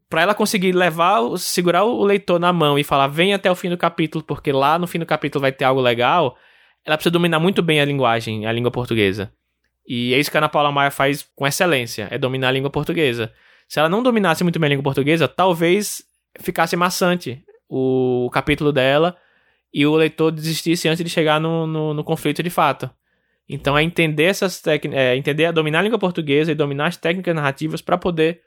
para 0.10 0.22
ela 0.22 0.34
conseguir 0.34 0.72
levar, 0.72 1.22
segurar 1.38 1.84
o 1.84 2.04
leitor 2.04 2.40
na 2.40 2.54
mão 2.54 2.80
e 2.80 2.84
falar 2.84 3.08
vem 3.08 3.34
até 3.34 3.52
o 3.52 3.56
fim 3.56 3.70
do 3.70 3.78
capítulo, 3.78 4.24
porque 4.24 4.52
lá 4.52 4.80
no 4.80 4.88
fim 4.88 5.00
do 5.00 5.06
capítulo 5.06 5.42
vai 5.42 5.52
ter 5.52 5.66
algo 5.66 5.82
legal, 5.82 6.38
ela 6.86 6.96
precisa 6.96 7.12
dominar 7.12 7.40
muito 7.40 7.62
bem 7.62 7.82
a 7.82 7.86
linguagem, 7.86 8.46
a 8.46 8.52
língua 8.52 8.72
portuguesa. 8.72 9.32
E 9.88 10.14
é 10.14 10.20
isso 10.20 10.32
que 10.32 10.38
a 10.38 10.40
Ana 10.40 10.50
Paula 10.50 10.72
Maia 10.72 10.92
faz 10.92 11.28
com 11.36 11.46
excelência, 11.46 12.08
é 12.10 12.18
dominar 12.18 12.50
a 12.50 12.52
língua 12.52 12.70
portuguesa. 12.70 13.32
Se 13.68 13.80
ela 13.80 13.90
não 13.90 14.02
dominasse 14.02 14.44
muito 14.44 14.60
bem 14.60 14.68
a 14.68 14.70
língua 14.70 14.84
portuguesa, 14.84 15.28
talvez 15.28 16.02
ficasse 16.40 16.76
maçante 16.76 17.44
o 17.70 18.30
capítulo 18.32 18.72
dela 18.72 19.18
e 19.74 19.86
o 19.86 19.96
leitor 19.96 20.32
desistisse 20.32 20.88
antes 20.88 21.04
de 21.04 21.10
chegar 21.10 21.40
no, 21.40 21.68
no, 21.68 21.94
no 21.94 22.04
conflito 22.04 22.42
de 22.42 22.50
fato. 22.50 22.90
Então 23.50 23.78
é 23.78 23.84
entender 23.84 24.24
essas 24.26 24.62
técnicas, 24.62 25.00
é, 25.00 25.16
entender, 25.16 25.52
dominar 25.52 25.80
a 25.80 25.82
língua 25.82 26.00
portuguesa 26.00 26.52
e 26.52 26.56
dominar 26.56 26.88
as 26.88 26.98
técnicas 26.98 27.36
narrativas 27.36 27.82
para 27.82 27.98
poder 27.98 28.42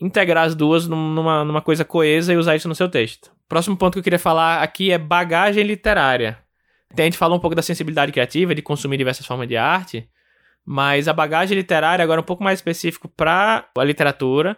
integrar 0.00 0.44
as 0.44 0.54
duas 0.54 0.86
numa, 0.86 1.44
numa 1.44 1.60
coisa 1.62 1.84
coesa 1.84 2.32
e 2.32 2.36
usar 2.36 2.56
isso 2.56 2.68
no 2.68 2.74
seu 2.74 2.88
texto. 2.88 3.32
Próximo 3.48 3.76
ponto 3.76 3.94
que 3.94 3.98
eu 3.98 4.02
queria 4.02 4.18
falar 4.18 4.62
aqui 4.62 4.90
é 4.90 4.98
bagagem 4.98 5.64
literária. 5.64 6.38
A 6.96 7.02
gente 7.02 7.18
falou 7.18 7.36
um 7.36 7.40
pouco 7.40 7.56
da 7.56 7.62
sensibilidade 7.62 8.12
criativa, 8.12 8.54
de 8.54 8.62
consumir 8.62 8.96
diversas 8.96 9.26
formas 9.26 9.48
de 9.48 9.56
arte, 9.56 10.08
mas 10.64 11.08
a 11.08 11.12
bagagem 11.12 11.56
literária 11.56 12.02
agora 12.02 12.20
é 12.20 12.22
um 12.22 12.26
pouco 12.26 12.42
mais 12.42 12.58
específico 12.58 13.08
para 13.08 13.68
a 13.76 13.84
literatura, 13.84 14.56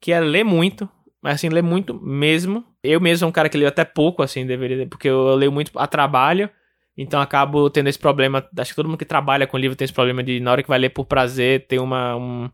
que 0.00 0.12
é 0.12 0.20
ler 0.20 0.44
muito, 0.44 0.88
mas 1.20 1.34
assim, 1.34 1.48
ler 1.48 1.62
muito 1.62 1.94
mesmo. 1.94 2.64
Eu 2.82 3.00
mesmo 3.00 3.20
sou 3.20 3.28
um 3.28 3.32
cara 3.32 3.48
que 3.48 3.58
lê 3.58 3.66
até 3.66 3.84
pouco, 3.84 4.22
assim, 4.22 4.46
deveria, 4.46 4.86
porque 4.86 5.08
eu 5.08 5.34
leio 5.34 5.52
muito 5.52 5.70
a 5.76 5.86
trabalho, 5.86 6.48
então 6.96 7.20
acabo 7.20 7.68
tendo 7.70 7.88
esse 7.88 7.98
problema. 7.98 8.48
Acho 8.58 8.70
que 8.70 8.76
todo 8.76 8.88
mundo 8.88 8.98
que 8.98 9.04
trabalha 9.04 9.46
com 9.46 9.58
livro 9.58 9.76
tem 9.76 9.84
esse 9.84 9.94
problema 9.94 10.22
de, 10.22 10.40
na 10.40 10.52
hora 10.52 10.62
que 10.62 10.68
vai 10.68 10.78
ler 10.78 10.90
por 10.90 11.04
prazer, 11.04 11.66
ter 11.66 11.78
uma, 11.78 12.16
um, 12.16 12.50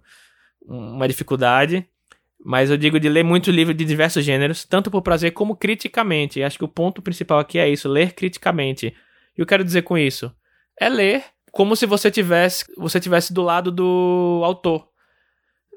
uma 0.67 1.07
dificuldade. 1.07 1.87
Mas 2.45 2.71
eu 2.71 2.77
digo 2.77 3.01
de 3.01 3.09
ler 3.09 3.25
muito 3.25 3.51
livro 3.51 3.75
de 3.75 3.85
diversos 3.85 4.25
gêneros, 4.25 4.65
tanto 4.65 4.91
por 4.91 5.03
prazer 5.03 5.33
como 5.33 5.57
criticamente. 5.57 6.39
E 6.39 6.45
acho 6.45 6.59
que 6.59 6.65
o 6.65 6.69
ponto 6.69 7.03
principal 7.03 7.39
aqui 7.39 7.59
é 7.59 7.69
isso, 7.69 7.89
ler 7.89 8.13
criticamente. 8.13 8.95
E 9.37 9.41
eu 9.41 9.47
quero 9.47 9.65
dizer 9.65 9.83
com 9.83 9.99
isso? 9.99 10.33
É 10.81 10.89
ler 10.89 11.25
como 11.51 11.75
se 11.75 11.87
você 11.87 12.11
tivesse, 12.11 12.65
você 12.77 13.01
tivesse 13.01 13.33
do 13.33 13.43
lado 13.43 13.71
do 13.71 14.43
autor. 14.45 14.87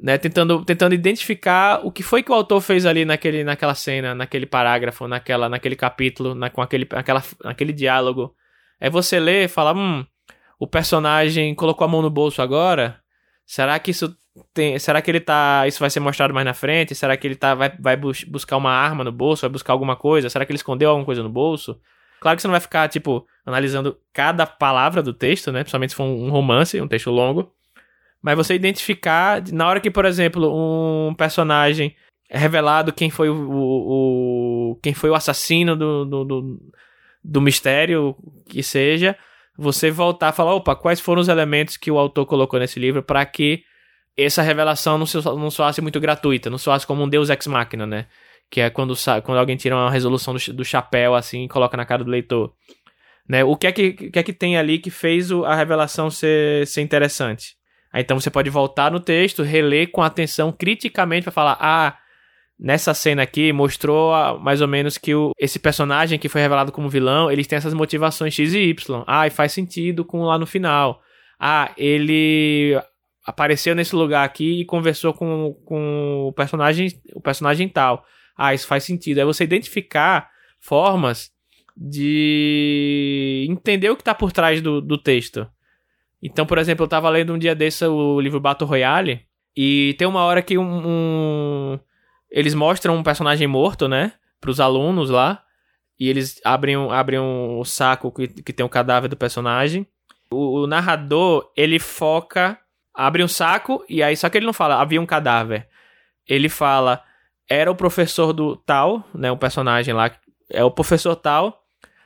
Né, 0.04 0.17
tentando, 0.17 0.65
tentando 0.65 0.95
identificar 0.95 1.86
o 1.86 1.91
que 1.91 2.02
foi 2.02 2.24
que 2.24 2.32
o 2.32 2.34
autor 2.34 2.60
fez 2.60 2.88
ali 2.88 3.06
naquele, 3.06 3.43
naquela 3.43 3.76
cena, 3.76 4.15
naquele 4.15 4.47
parágrafo, 4.47 5.08
naquela, 5.08 5.47
naquele 5.47 5.76
capítulo, 5.76 6.34
na, 6.34 6.50
com 6.50 6.60
aquele, 6.60 6.88
aquela, 6.91 7.24
naquele 7.43 7.71
diálogo. 7.71 8.34
É 8.80 8.89
você 8.89 9.19
ler 9.19 9.45
e 9.45 9.47
falar, 9.47 9.76
hum, 9.76 10.04
o 10.60 10.65
personagem 10.65 11.54
colocou 11.54 11.86
a 11.86 11.88
mão 11.88 12.02
no 12.02 12.10
bolso 12.10 12.41
agora? 12.41 13.00
Será 13.45 13.78
que 13.78 13.91
isso 13.91 14.15
tem, 14.54 14.80
será 14.80 15.02
que 15.02 15.12
ele 15.12 15.20
tá, 15.20 15.65
isso 15.67 15.80
vai 15.80 15.89
ser 15.89 16.00
mostrado 16.00 16.34
mais 16.34 16.46
na 16.46 16.54
frente? 16.54 16.96
Será 16.96 17.17
que 17.17 17.28
ele 17.28 17.36
tá 17.36 17.54
vai, 17.54 17.72
vai 17.80 17.98
bus 17.98 18.24
buscar 18.24 18.58
uma 18.58 18.72
arma 18.72 19.04
no 19.04 19.12
bolso, 19.12 19.41
vai 19.41 19.50
buscar 19.50 19.74
alguma 19.74 19.96
coisa? 19.96 20.30
Será 20.30 20.46
que 20.46 20.52
ele 20.52 20.58
escondeu 20.58 20.89
alguma 20.89 21.06
coisa 21.06 21.22
no 21.22 21.30
bolso? 21.30 21.80
Claro 22.20 22.38
que 22.38 22.41
você 22.41 22.48
não 22.48 22.54
vai 22.54 22.62
ficar 22.62 22.88
tipo 22.88 23.26
analisando 23.46 23.98
cada 24.13 24.46
palavra 24.46 25.02
do 25.02 25.13
texto, 25.13 25.52
né? 25.52 25.62
Principalmente 25.62 25.89
se 25.89 25.96
for 25.96 26.04
um 26.04 26.30
romance, 26.30 26.80
um 26.80 26.88
texto 26.88 27.10
longo. 27.10 27.52
Mas 28.22 28.38
você 28.38 28.54
identificar, 28.54 29.41
na 29.52 29.67
hora 29.67 29.80
que, 29.80 29.89
por 29.89 30.06
exemplo, 30.06 30.50
um 30.54 31.13
personagem 31.15 31.96
é 32.30 32.38
revelado 32.38 32.94
quem 32.94 33.10
foi 33.10 33.30
o, 33.30 33.36
o, 33.36 34.72
o 34.72 34.80
quem 34.82 34.94
foi 34.94 35.10
o 35.10 35.15
assassino 35.15 35.76
do, 35.76 36.06
do, 36.06 36.24
do, 36.24 36.72
do 37.24 37.41
mistério 37.41 38.15
que 38.48 38.63
seja, 38.63 39.17
você 39.58 39.91
voltar 39.91 40.30
a 40.30 40.32
falar, 40.32 40.54
opa, 40.54 40.76
quais 40.76 41.00
foram 41.00 41.22
os 41.22 41.28
elementos 41.28 41.76
que 41.76 41.91
o 41.91 41.98
autor 41.98 42.26
colocou 42.26 42.60
nesse 42.60 42.80
livro 42.80 43.04
para 43.04 43.26
que 43.26 43.63
essa 44.17 44.41
revelação 44.41 44.97
não, 44.97 45.06
so, 45.06 45.21
não 45.38 45.50
soasse 45.50 45.82
muito 45.82 46.00
gratuita, 46.00 46.50
não 46.50 46.58
soasse 46.58 46.86
como 46.86 47.04
um 47.04 47.10
deus 47.10 47.30
ex 47.30 47.47
machina, 47.47 47.86
né? 47.86 48.08
Que 48.50 48.62
é 48.62 48.69
quando, 48.69 48.93
quando 49.24 49.38
alguém 49.38 49.56
tira 49.56 49.76
uma 49.76 49.89
resolução 49.89 50.34
do, 50.34 50.54
do 50.54 50.65
chapéu 50.65 51.15
assim 51.15 51.45
e 51.45 51.47
coloca 51.47 51.78
na 51.78 51.86
cara 51.86 52.04
do 52.04 52.10
leitor. 52.10 52.54
Né? 53.28 53.43
O 53.43 53.56
que 53.56 53.67
é 53.67 53.71
que, 53.71 53.93
que, 53.93 54.19
é 54.19 54.24
que 54.24 54.34
tem 54.34 54.58
ali 54.58 54.78
que 54.78 54.89
fez 54.89 55.32
o, 55.32 55.45
a 55.45 55.56
revelação 55.56 56.10
ser, 56.10 56.67
ser 56.67 56.82
interessante? 56.82 57.56
Aí, 57.93 58.02
então 58.02 58.19
você 58.19 58.30
pode 58.30 58.50
voltar 58.50 58.91
no 58.91 59.00
texto, 59.00 59.43
reler 59.43 59.91
com 59.91 60.02
atenção 60.02 60.52
criticamente 60.52 61.24
para 61.24 61.32
falar: 61.32 61.58
ah, 61.60 61.97
nessa 62.60 62.93
cena 62.93 63.24
aqui 63.24 63.52
mostrou 63.52 64.38
mais 64.39 64.62
ou 64.62 64.67
menos 64.67 64.97
que 64.97 65.15
o, 65.15 65.32
esse 65.39 65.60
personagem 65.60 66.19
que 66.19 66.30
foi 66.30 66.41
revelado 66.41 66.71
como 66.71 66.89
vilão, 66.89 67.32
ele 67.32 67.45
tem 67.45 67.58
essas 67.58 67.74
motivações 67.74 68.34
X 68.34 68.54
e 68.54 68.60
Y. 68.60 69.04
Ah, 69.08 69.28
e 69.28 69.30
faz 69.30 69.52
sentido 69.52 70.06
com 70.06 70.24
lá 70.24 70.38
no 70.38 70.45
final. 70.45 71.02
Ah, 71.39 71.71
ele 71.78 72.80
apareceu 73.26 73.76
nesse 73.76 73.96
lugar 73.96 74.26
aqui 74.26 74.62
e 74.62 74.66
conversou 74.66 75.14
com, 75.14 75.54
com 75.66 76.28
o 76.28 76.34
personagem 76.34 76.90
o 77.14 77.22
personagem 77.22 77.68
tal. 77.70 78.06
Ah, 78.36 78.54
isso 78.54 78.68
faz 78.68 78.84
sentido. 78.84 79.20
É 79.20 79.26
você 79.26 79.44
identificar 79.44 80.30
formas 80.60 81.32
de 81.76 83.48
entender 83.50 83.90
o 83.90 83.96
que 83.96 84.02
está 84.02 84.14
por 84.14 84.32
trás 84.32 84.62
do, 84.62 84.82
do 84.82 84.98
texto. 84.98 85.48
Então, 86.22 86.46
por 86.46 86.58
exemplo, 86.58 86.84
eu 86.84 86.86
estava 86.86 87.10
lendo 87.10 87.34
um 87.34 87.38
dia 87.38 87.56
desse 87.56 87.86
o 87.86 88.20
livro 88.20 88.40
Battle 88.40 88.70
Royale 88.70 89.26
e 89.56 89.96
tem 89.98 90.08
uma 90.08 90.24
hora 90.24 90.42
que 90.42 90.58
um, 90.58 90.88
um 90.88 91.80
eles 92.30 92.54
mostram 92.54 92.96
um 92.96 93.04
personagem 93.04 93.48
morto, 93.48 93.88
né, 93.88 94.14
para 94.40 94.52
os 94.52 94.60
alunos 94.60 95.10
lá 95.10 95.44
e 96.00 96.10
eles 96.10 96.40
abrem, 96.44 96.76
abrem 96.92 97.20
um 97.20 97.64
saco 97.64 98.12
que, 98.12 98.28
que 98.28 98.54
tem 98.54 98.66
o 98.66 98.70
cadáver 98.70 99.10
do 99.10 99.18
personagem. 99.18 99.86
O, 100.32 100.62
o 100.62 100.68
narrador 100.68 101.52
ele 101.56 101.78
foca 101.78 102.58
abre 102.93 103.23
um 103.23 103.27
saco 103.27 103.84
e 103.89 104.04
aí 104.04 104.15
só 104.15 104.30
que 104.30 104.38
ele 104.38 104.45
não 104.45 104.54
fala 104.54 104.82
havia 104.82 105.01
um 105.01 105.06
cadáver. 105.06 105.67
Ele 106.27 106.49
fala 106.49 107.04
era 107.49 107.69
o 107.69 107.75
professor 107.75 108.32
do 108.32 108.56
tal, 108.56 109.04
né, 109.13 109.32
o 109.32 109.38
personagem 109.38 109.93
lá 109.93 110.12
é 110.49 110.63
o 110.63 110.71
professor 110.71 111.15
tal, 111.15 111.63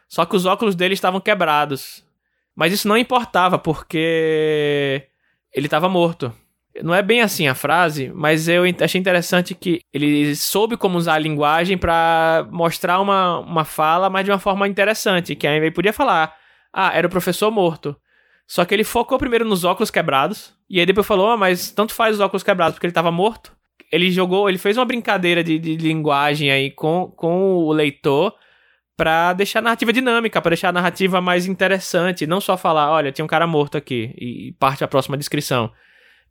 só 0.07 0.25
que 0.25 0.35
os 0.35 0.45
óculos 0.45 0.75
dele 0.75 0.93
estavam 0.93 1.19
quebrados. 1.19 2.03
Mas 2.55 2.71
isso 2.71 2.87
não 2.87 2.97
importava 2.97 3.59
porque 3.59 5.07
ele 5.53 5.67
estava 5.67 5.89
morto. 5.89 6.33
Não 6.81 6.93
é 6.93 7.01
bem 7.01 7.21
assim 7.21 7.47
a 7.47 7.55
frase, 7.55 8.11
mas 8.13 8.47
eu 8.47 8.63
achei 8.81 8.99
interessante 8.99 9.55
que 9.55 9.81
ele 9.93 10.35
soube 10.35 10.75
como 10.75 10.97
usar 10.97 11.13
a 11.13 11.19
linguagem 11.19 11.77
para 11.77 12.47
mostrar 12.51 12.99
uma, 12.99 13.39
uma 13.39 13.63
fala, 13.63 14.09
mas 14.09 14.25
de 14.25 14.31
uma 14.31 14.39
forma 14.39 14.67
interessante. 14.67 15.35
Que 15.35 15.47
aí 15.47 15.57
ele 15.57 15.71
podia 15.71 15.93
falar: 15.93 16.35
Ah, 16.73 16.91
era 16.93 17.07
o 17.07 17.09
professor 17.09 17.49
morto. 17.49 17.95
Só 18.47 18.63
que 18.63 18.73
ele 18.73 18.83
focou 18.83 19.17
primeiro 19.17 19.45
nos 19.45 19.63
óculos 19.63 19.89
quebrados. 19.89 20.53
E 20.69 20.79
aí 20.79 20.85
depois 20.85 21.05
falou, 21.05 21.29
ah, 21.29 21.37
mas 21.37 21.71
tanto 21.71 21.93
faz 21.93 22.15
os 22.15 22.21
óculos 22.21 22.43
quebrados 22.43 22.75
porque 22.75 22.85
ele 22.85 22.93
tava 22.93 23.11
morto. 23.11 23.55
Ele 23.91 24.11
jogou, 24.11 24.49
ele 24.49 24.57
fez 24.57 24.77
uma 24.77 24.85
brincadeira 24.85 25.43
de, 25.43 25.57
de 25.59 25.77
linguagem 25.77 26.51
aí 26.51 26.71
com, 26.71 27.11
com 27.15 27.55
o 27.55 27.71
leitor 27.71 28.33
para 28.97 29.33
deixar 29.33 29.59
a 29.59 29.61
narrativa 29.61 29.91
dinâmica, 29.91 30.41
para 30.41 30.51
deixar 30.51 30.69
a 30.69 30.73
narrativa 30.73 31.19
mais 31.19 31.45
interessante, 31.45 32.25
não 32.25 32.39
só 32.39 32.55
falar, 32.57 32.89
olha, 32.91 33.11
tinha 33.11 33.25
um 33.25 33.27
cara 33.27 33.45
morto 33.45 33.77
aqui 33.77 34.13
e 34.17 34.55
parte 34.59 34.83
a 34.83 34.87
próxima 34.87 35.17
descrição. 35.17 35.71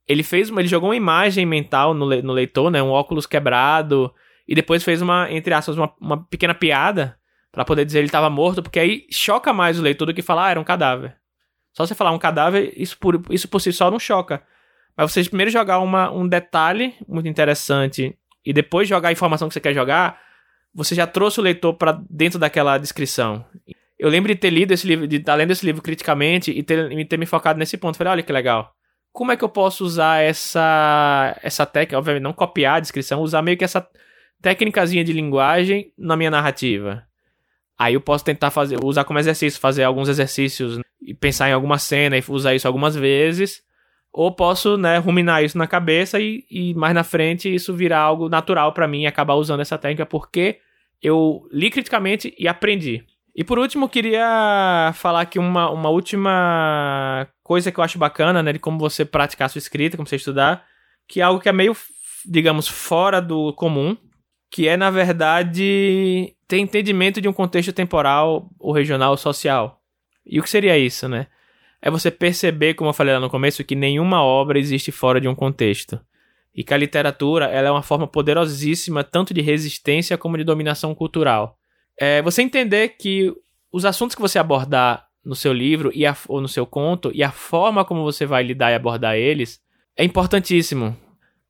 Ele 0.09 0.23
fez, 0.23 0.51
ele 0.51 0.69
jogou 0.69 0.89
uma 0.89 0.97
imagem 0.97 1.47
mental 1.47 1.95
no, 1.95 2.07
no 2.07 2.33
leitor, 2.33 2.71
né, 2.71 2.83
um 2.83 2.91
óculos 2.91 3.27
quebrado 3.27 4.13
e 4.49 4.55
depois 4.55 4.83
fez 4.83 5.03
uma, 5.03 5.31
entre 5.31 5.53
aspas, 5.55 5.77
uma, 5.77 5.93
uma 6.01 6.25
pequena 6.25 6.55
piada 6.55 7.19
para 7.53 7.65
poder 7.65 7.85
dizer 7.85 7.99
ele 7.99 8.07
estava 8.07 8.29
morto, 8.29 8.63
porque 8.63 8.81
aí 8.81 9.07
choca 9.11 9.53
mais 9.53 9.79
o 9.79 9.83
leitor 9.83 10.07
do 10.07 10.15
que 10.15 10.23
falar, 10.23 10.47
ah, 10.47 10.51
era 10.51 10.61
um 10.61 10.65
cadáver. 10.65 11.17
Só 11.75 11.85
você 11.85 11.95
falar 11.95 12.13
um 12.13 12.19
cadáver, 12.19 12.73
isso 12.77 12.97
por, 12.99 13.21
isso 13.31 13.49
por 13.49 13.61
si 13.61 13.73
só 13.73 13.91
não 13.91 13.99
choca. 13.99 14.43
Mas 14.97 15.13
você 15.13 15.25
primeiro 15.25 15.51
jogar 15.51 15.81
uma, 15.81 16.11
um 16.11 16.27
detalhe 16.27 16.95
muito 17.07 17.29
interessante 17.29 18.17
e 18.47 18.53
depois 18.53 18.89
jogar 18.89 19.09
a 19.09 19.13
informação 19.13 19.49
que 19.49 19.55
você 19.55 19.61
quer 19.61 19.75
jogar, 19.75 20.21
você 20.73 20.95
já 20.95 21.07
trouxe 21.07 21.41
o 21.41 21.43
leitor 21.43 21.75
para 21.75 22.01
dentro 22.09 22.39
daquela 22.39 22.79
descrição. 22.79 23.45
Eu 23.99 24.09
lembro 24.09 24.33
de 24.33 24.39
ter 24.39 24.51
lido 24.51 24.73
esse 24.73 24.87
livro, 24.87 25.07
de 25.07 25.17
estar 25.17 25.35
lendo 25.35 25.51
esse 25.51 25.65
livro 25.65 25.83
criticamente 25.83 26.51
e 26.51 26.63
ter, 26.63 27.07
ter 27.07 27.17
me 27.17 27.27
focado 27.27 27.59
nesse 27.59 27.77
ponto. 27.77 27.97
Falei, 27.97 28.13
olha 28.13 28.23
que 28.23 28.33
legal. 28.33 28.73
Como 29.13 29.33
é 29.33 29.37
que 29.37 29.45
eu 29.45 29.49
posso 29.49 29.85
usar 29.85 30.23
essa, 30.23 31.39
essa 31.43 31.65
técnica? 31.65 31.99
Obviamente, 31.99 32.23
não 32.23 32.33
copiar 32.33 32.77
a 32.77 32.81
descrição, 32.81 33.21
usar 33.21 33.43
meio 33.43 33.57
que 33.57 33.65
essa 33.65 33.87
técnicazinha 34.43 35.05
de 35.05 35.13
linguagem 35.13 35.93
na 35.97 36.17
minha 36.17 36.31
narrativa. 36.31 37.05
Aí 37.79 37.95
eu 37.95 38.01
posso 38.01 38.25
tentar 38.25 38.51
fazer, 38.51 38.79
usar 38.83 39.05
como 39.05 39.19
exercício, 39.19 39.61
fazer 39.61 39.83
alguns 39.83 40.09
exercícios 40.09 40.79
e 41.03 41.13
pensar 41.13 41.49
em 41.49 41.53
alguma 41.53 41.79
cena 41.79 42.17
e 42.17 42.25
usar 42.29 42.55
isso 42.55 42.67
algumas 42.67 42.95
vezes. 42.95 43.63
Ou 44.13 44.33
posso, 44.33 44.77
né, 44.77 44.99
ruminar 44.99 45.43
isso 45.43 45.59
na 45.59 45.67
cabeça 45.67 46.21
e, 46.21 46.45
e 46.49 46.73
mais 46.75 46.95
na 46.95 47.03
frente 47.03 47.53
isso 47.53 47.75
virar 47.75 47.99
algo 47.99 48.29
natural 48.29 48.73
para 48.73 48.87
mim 48.87 49.03
e 49.03 49.07
acabar 49.07 49.35
usando 49.35 49.61
essa 49.61 49.77
técnica 49.77 50.07
porque 50.07 50.61
eu 51.03 51.49
li 51.53 51.69
criticamente 51.71 52.33
e 52.39 52.47
aprendi. 52.47 53.05
E 53.35 53.43
por 53.43 53.59
último, 53.59 53.89
queria 53.89 54.93
falar 54.95 55.23
aqui 55.23 55.41
uma, 55.41 55.69
uma 55.69 55.89
última 55.89 57.27
coisa 57.43 57.73
que 57.73 57.81
eu 57.81 57.85
acho 57.85 57.99
bacana, 57.99 58.43
né, 58.43 58.53
de 58.53 58.61
como 58.61 58.79
você 58.79 59.05
praticar 59.05 59.47
a 59.47 59.49
sua 59.49 59.59
escrita, 59.59 59.97
como 59.97 60.09
você 60.09 60.17
estudar, 60.17 60.65
que 61.09 61.21
é 61.21 61.25
algo 61.25 61.41
que 61.41 61.49
é 61.49 61.53
meio, 61.53 61.77
digamos, 62.25 62.69
fora 62.69 63.21
do 63.21 63.53
comum, 63.55 63.97
que 64.51 64.69
é, 64.69 64.77
na 64.77 64.89
verdade, 64.89 66.34
ter 66.47 66.59
entendimento 66.59 67.21
de 67.21 67.29
um 67.29 67.33
contexto 67.33 67.73
temporal, 67.73 68.51
ou 68.59 68.73
regional, 68.73 69.13
ou 69.13 69.17
social. 69.17 69.81
E 70.27 70.39
o 70.39 70.43
que 70.43 70.51
seria 70.51 70.79
isso, 70.79 71.09
né? 71.09 71.27
É 71.81 71.91
você 71.91 72.11
perceber, 72.11 72.75
como 72.75 72.91
eu 72.91 72.95
falei 72.95 73.15
lá 73.15 73.21
no 73.21 73.31
começo, 73.31 73.65
que 73.65 73.75
nenhuma 73.75 74.23
obra 74.23 74.59
existe 74.59 74.91
fora 74.91 75.21
de 75.21 75.29
um 75.29 75.35
contexto. 75.35 76.01
E 76.55 76.63
que 76.63 76.73
a 76.73 76.77
literatura 76.77 77.47
ela 77.47 77.69
é 77.69 77.71
uma 77.71 77.83
forma 77.83 78.07
poderosíssima 78.07 79.05
tanto 79.05 79.35
de 79.35 79.41
resistência 79.41 80.17
como 80.17 80.39
de 80.39 80.45
dominação 80.45 80.95
cultural. 80.95 81.59
É 81.99 82.23
você 82.23 82.43
entender 82.43 82.91
que 82.91 83.33
os 83.73 83.85
assuntos 83.85 84.15
que 84.15 84.23
você 84.23 84.39
abordar 84.39 85.07
no 85.25 85.35
seu 85.35 85.53
livro 85.53 85.91
e 85.95 86.07
a, 86.07 86.17
ou 86.29 86.41
no 86.41 86.49
seu 86.49 86.65
conto 86.65 87.11
e 87.13 87.23
a 87.23 87.33
forma 87.33 87.85
como 87.85 88.03
você 88.03 88.25
vai 88.25 88.43
lidar 88.43 88.71
e 88.71 88.75
abordar 88.75 89.17
eles 89.17 89.61
é 89.97 90.05
importantíssimo 90.05 90.97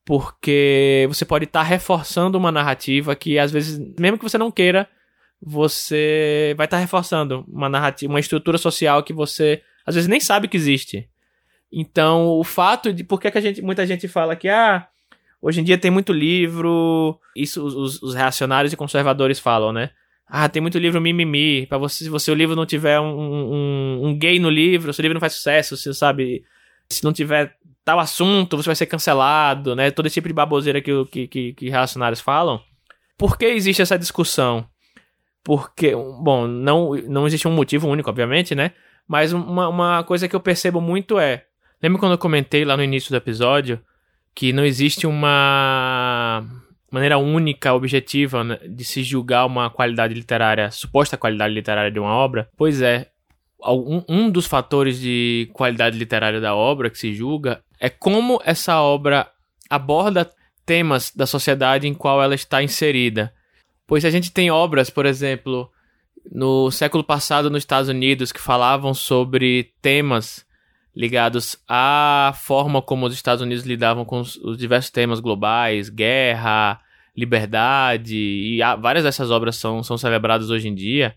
porque 0.04 1.06
você 1.08 1.24
pode 1.24 1.44
estar 1.44 1.60
tá 1.60 1.66
reforçando 1.66 2.36
uma 2.36 2.52
narrativa 2.52 3.16
que 3.16 3.38
às 3.38 3.50
vezes, 3.50 3.78
mesmo 3.98 4.18
que 4.18 4.24
você 4.24 4.36
não 4.36 4.50
queira, 4.50 4.88
você 5.40 6.54
vai 6.56 6.66
estar 6.66 6.76
tá 6.76 6.80
reforçando 6.80 7.44
uma 7.48 7.68
narrativa, 7.68 8.12
uma 8.12 8.20
estrutura 8.20 8.58
social 8.58 9.02
que 9.02 9.12
você 9.12 9.62
às 9.86 9.94
vezes 9.94 10.08
nem 10.08 10.20
sabe 10.20 10.48
que 10.48 10.56
existe. 10.56 11.08
Então, 11.70 12.26
o 12.26 12.44
fato 12.44 12.92
de. 12.92 13.04
Por 13.04 13.20
que, 13.20 13.30
que 13.30 13.38
a 13.38 13.40
gente, 13.40 13.60
muita 13.60 13.86
gente 13.86 14.06
fala 14.06 14.36
que, 14.36 14.48
ah, 14.48 14.86
hoje 15.42 15.60
em 15.60 15.64
dia 15.64 15.76
tem 15.76 15.90
muito 15.90 16.12
livro. 16.12 17.18
Isso 17.34 17.64
os, 17.64 18.00
os 18.02 18.14
reacionários 18.14 18.72
e 18.72 18.76
conservadores 18.76 19.38
falam, 19.38 19.72
né? 19.72 19.90
Ah, 20.26 20.48
tem 20.48 20.62
muito 20.62 20.78
livro 20.78 21.00
mimimi. 21.00 21.66
Pra 21.66 21.76
você, 21.76 22.04
se 22.04 22.10
você, 22.10 22.30
o 22.30 22.34
livro 22.34 22.56
não 22.56 22.64
tiver 22.64 22.98
um, 23.00 23.18
um, 23.18 24.06
um 24.06 24.18
gay 24.18 24.38
no 24.38 24.48
livro, 24.48 24.92
se 24.92 25.00
o 25.00 25.02
livro 25.02 25.14
não 25.14 25.20
faz 25.20 25.34
sucesso, 25.34 25.76
você 25.76 25.92
sabe. 25.92 26.44
Se 26.88 27.02
não 27.02 27.12
tiver 27.12 27.56
tal 27.84 28.00
assunto, 28.00 28.56
você 28.56 28.66
vai 28.66 28.76
ser 28.76 28.86
cancelado, 28.86 29.76
né? 29.76 29.90
Todo 29.90 30.06
esse 30.06 30.14
tipo 30.14 30.28
de 30.28 30.34
baboseira 30.34 30.80
que, 30.80 31.04
que, 31.06 31.28
que, 31.28 31.52
que 31.52 31.70
falam. 32.22 32.60
Por 33.18 33.36
que 33.36 33.44
existe 33.44 33.82
essa 33.82 33.98
discussão? 33.98 34.66
Porque, 35.42 35.94
bom, 35.94 36.46
não, 36.46 36.94
não 37.06 37.26
existe 37.26 37.46
um 37.46 37.52
motivo 37.52 37.86
único, 37.88 38.08
obviamente, 38.08 38.54
né? 38.54 38.72
Mas 39.06 39.32
uma, 39.32 39.68
uma 39.68 40.04
coisa 40.04 40.26
que 40.26 40.34
eu 40.34 40.40
percebo 40.40 40.80
muito 40.80 41.18
é. 41.18 41.44
Lembra 41.82 42.00
quando 42.00 42.12
eu 42.12 42.18
comentei 42.18 42.64
lá 42.64 42.76
no 42.76 42.82
início 42.82 43.10
do 43.10 43.16
episódio 43.16 43.78
que 44.34 44.52
não 44.52 44.64
existe 44.64 45.06
uma 45.06 46.42
maneira 46.90 47.18
única, 47.18 47.74
objetiva 47.74 48.42
né, 48.42 48.58
de 48.66 48.84
se 48.84 49.02
julgar 49.02 49.44
uma 49.44 49.68
qualidade 49.68 50.14
literária, 50.14 50.70
suposta 50.70 51.16
qualidade 51.16 51.52
literária 51.52 51.90
de 51.90 52.00
uma 52.00 52.14
obra? 52.14 52.48
Pois 52.56 52.80
é, 52.80 53.08
um, 53.66 54.02
um 54.08 54.30
dos 54.30 54.46
fatores 54.46 54.98
de 54.98 55.48
qualidade 55.52 55.98
literária 55.98 56.40
da 56.40 56.54
obra 56.54 56.90
que 56.90 56.98
se 56.98 57.12
julga 57.12 57.62
é 57.84 57.90
como 57.90 58.40
essa 58.46 58.80
obra 58.80 59.30
aborda 59.68 60.30
temas 60.64 61.12
da 61.14 61.26
sociedade 61.26 61.86
em 61.86 61.92
qual 61.92 62.22
ela 62.22 62.34
está 62.34 62.62
inserida. 62.62 63.30
Pois 63.86 64.06
a 64.06 64.10
gente 64.10 64.32
tem 64.32 64.50
obras, 64.50 64.88
por 64.88 65.04
exemplo, 65.04 65.70
no 66.32 66.70
século 66.70 67.04
passado 67.04 67.50
nos 67.50 67.58
Estados 67.58 67.90
Unidos 67.90 68.32
que 68.32 68.40
falavam 68.40 68.94
sobre 68.94 69.74
temas 69.82 70.46
ligados 70.96 71.58
à 71.68 72.32
forma 72.34 72.80
como 72.80 73.04
os 73.04 73.12
Estados 73.12 73.42
Unidos 73.42 73.66
lidavam 73.66 74.06
com 74.06 74.20
os, 74.20 74.36
os 74.36 74.56
diversos 74.56 74.90
temas 74.90 75.20
globais, 75.20 75.90
guerra, 75.90 76.80
liberdade, 77.14 78.16
e 78.16 78.60
várias 78.80 79.04
dessas 79.04 79.30
obras 79.30 79.56
são, 79.56 79.82
são 79.82 79.98
celebradas 79.98 80.48
hoje 80.48 80.68
em 80.68 80.74
dia. 80.74 81.14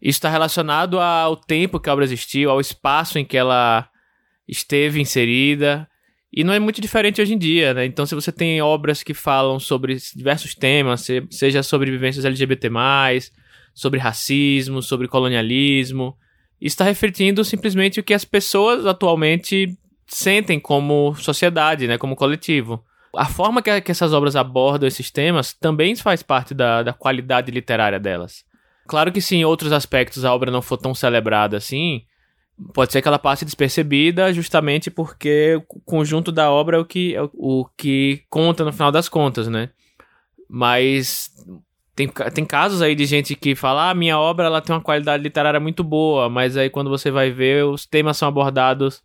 Isso 0.00 0.16
está 0.16 0.28
relacionado 0.28 0.98
ao 0.98 1.36
tempo 1.36 1.78
que 1.78 1.88
a 1.88 1.92
obra 1.92 2.04
existiu, 2.04 2.50
ao 2.50 2.60
espaço 2.60 3.20
em 3.20 3.24
que 3.24 3.36
ela 3.36 3.88
esteve 4.48 5.00
inserida. 5.00 5.88
E 6.32 6.42
não 6.42 6.54
é 6.54 6.58
muito 6.58 6.80
diferente 6.80 7.20
hoje 7.20 7.34
em 7.34 7.38
dia, 7.38 7.74
né? 7.74 7.84
Então, 7.84 8.06
se 8.06 8.14
você 8.14 8.32
tem 8.32 8.62
obras 8.62 9.02
que 9.02 9.12
falam 9.12 9.60
sobre 9.60 9.96
diversos 10.16 10.54
temas, 10.54 11.06
seja 11.30 11.62
sobre 11.62 11.90
vivências 11.90 12.24
LGBT, 12.24 12.70
sobre 13.74 14.00
racismo, 14.00 14.82
sobre 14.82 15.08
colonialismo. 15.08 16.16
está 16.60 16.84
refletindo 16.84 17.44
simplesmente 17.44 18.00
o 18.00 18.02
que 18.02 18.14
as 18.14 18.24
pessoas 18.24 18.86
atualmente 18.86 19.76
sentem 20.06 20.58
como 20.58 21.14
sociedade, 21.16 21.86
né, 21.86 21.98
como 21.98 22.16
coletivo. 22.16 22.82
A 23.14 23.26
forma 23.26 23.60
que, 23.60 23.80
que 23.82 23.90
essas 23.90 24.14
obras 24.14 24.36
abordam 24.36 24.88
esses 24.88 25.10
temas 25.10 25.52
também 25.52 25.94
faz 25.96 26.22
parte 26.22 26.54
da, 26.54 26.82
da 26.82 26.92
qualidade 26.94 27.50
literária 27.50 28.00
delas. 28.00 28.44
Claro 28.86 29.12
que 29.12 29.20
se 29.20 29.36
em 29.36 29.44
outros 29.44 29.72
aspectos 29.72 30.24
a 30.24 30.34
obra 30.34 30.50
não 30.50 30.62
for 30.62 30.78
tão 30.78 30.94
celebrada 30.94 31.56
assim, 31.56 32.04
pode 32.74 32.92
ser 32.92 33.02
que 33.02 33.08
ela 33.08 33.18
passe 33.18 33.44
despercebida 33.44 34.32
justamente 34.32 34.90
porque 34.90 35.60
o 35.68 35.80
conjunto 35.80 36.30
da 36.30 36.50
obra 36.50 36.76
é 36.76 36.80
o 36.80 36.84
que, 36.84 37.14
é 37.14 37.22
o 37.34 37.66
que 37.76 38.22
conta 38.28 38.64
no 38.64 38.72
final 38.72 38.92
das 38.92 39.08
contas, 39.08 39.48
né? 39.48 39.70
Mas 40.48 41.30
tem, 41.94 42.08
tem 42.08 42.44
casos 42.44 42.82
aí 42.82 42.94
de 42.94 43.04
gente 43.06 43.34
que 43.34 43.54
fala, 43.54 43.90
ah, 43.90 43.94
minha 43.94 44.18
obra 44.18 44.46
ela 44.46 44.60
tem 44.60 44.74
uma 44.74 44.82
qualidade 44.82 45.22
literária 45.22 45.60
muito 45.60 45.84
boa, 45.84 46.28
mas 46.28 46.56
aí 46.56 46.70
quando 46.70 46.90
você 46.90 47.10
vai 47.10 47.30
ver, 47.30 47.64
os 47.64 47.86
temas 47.86 48.16
são 48.16 48.28
abordados 48.28 49.02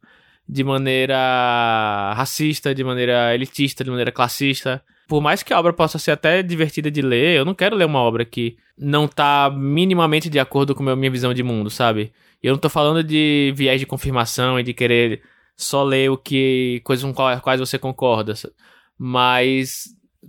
de 0.48 0.64
maneira 0.64 2.14
racista, 2.16 2.74
de 2.74 2.84
maneira 2.84 3.34
elitista, 3.36 3.84
de 3.84 3.90
maneira 3.90 4.12
classista. 4.12 4.82
Por 5.08 5.22
mais 5.22 5.42
que 5.42 5.54
a 5.54 5.60
obra 5.60 5.72
possa 5.74 5.98
ser 5.98 6.12
até 6.12 6.44
divertida 6.44 6.92
de 6.92 7.02
ler, 7.02 7.38
eu 7.38 7.46
não 7.46 7.54
quero 7.54 7.76
ler 7.76 7.86
uma 7.86 8.00
obra 8.00 8.26
que 8.26 8.58
não 8.78 9.08
tá 9.08 9.50
minimamente 9.50 10.30
de 10.30 10.40
acordo 10.40 10.76
com 10.76 10.88
a 10.90 10.96
minha 10.96 11.12
visão 11.12 11.34
de 11.34 11.44
mundo, 11.44 11.70
sabe? 11.70 12.12
Eu 12.44 12.52
não 12.54 12.60
tô 12.60 12.70
falando 12.70 13.04
de 13.04 13.54
viés 13.56 13.80
de 13.80 13.86
confirmação 13.86 14.60
e 14.60 14.64
de 14.64 14.74
querer 14.74 15.22
só 15.56 15.84
ler 15.84 16.12
o 16.12 16.18
que 16.18 16.82
coisas 16.84 17.04
com 17.04 17.14
quais 17.42 17.60
você 17.60 17.80
concorda, 17.80 18.34
mas 18.98 19.86